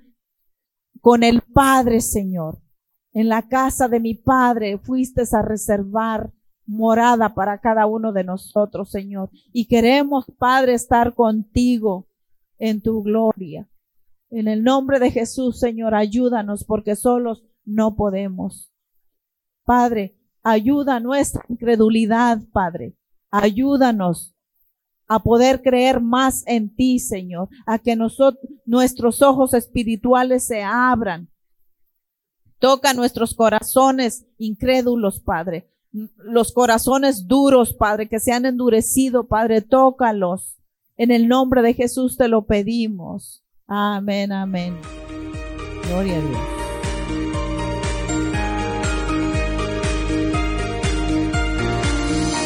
con 1.00 1.22
el 1.22 1.42
Padre, 1.42 2.02
Señor. 2.02 2.58
En 3.14 3.30
la 3.30 3.48
casa 3.48 3.88
de 3.88 4.00
mi 4.00 4.16
Padre 4.16 4.80
fuiste 4.80 5.22
a 5.32 5.44
reservar 5.44 6.34
morada 6.66 7.36
para 7.36 7.62
cada 7.62 7.86
uno 7.86 8.12
de 8.12 8.24
nosotros, 8.24 8.90
Señor. 8.90 9.30
Y 9.54 9.68
queremos, 9.68 10.26
Padre, 10.40 10.74
estar 10.74 11.14
contigo 11.14 12.08
en 12.58 12.82
tu 12.82 13.04
gloria. 13.04 13.70
En 14.32 14.48
el 14.48 14.64
nombre 14.64 14.98
de 14.98 15.12
Jesús, 15.12 15.60
Señor, 15.60 15.94
ayúdanos 15.94 16.64
porque 16.64 16.96
solos 16.96 17.44
no 17.64 17.96
podemos. 17.96 18.74
Padre, 19.66 20.19
ayuda 20.52 21.00
nuestra 21.00 21.44
incredulidad, 21.50 22.40
Padre. 22.52 22.96
Ayúdanos 23.32 24.34
a 25.08 25.20
poder 25.20 25.62
creer 25.62 26.02
más 26.02 26.44
en 26.46 26.74
ti, 26.76 27.00
Señor, 27.00 27.50
a 27.66 27.80
que 27.80 27.96
nuestros 28.66 29.22
ojos 29.22 29.54
espirituales 29.54 30.46
se 30.46 30.62
abran. 30.62 31.30
Toca 32.60 32.94
nuestros 32.94 33.34
corazones 33.34 34.26
incrédulos, 34.38 35.20
Padre. 35.20 35.70
Los 36.18 36.52
corazones 36.52 37.28
duros, 37.28 37.74
Padre, 37.74 38.08
que 38.08 38.20
se 38.20 38.32
han 38.32 38.46
endurecido, 38.46 39.28
Padre, 39.28 39.62
tócalos. 39.62 40.60
En 40.96 41.10
el 41.10 41.28
nombre 41.28 41.62
de 41.62 41.74
Jesús 41.74 42.18
te 42.18 42.28
lo 42.28 42.46
pedimos. 42.46 43.44
Amén, 43.66 44.32
amén. 44.32 44.78
Gloria 45.88 46.18
a 46.18 46.22
Dios. 46.22 46.59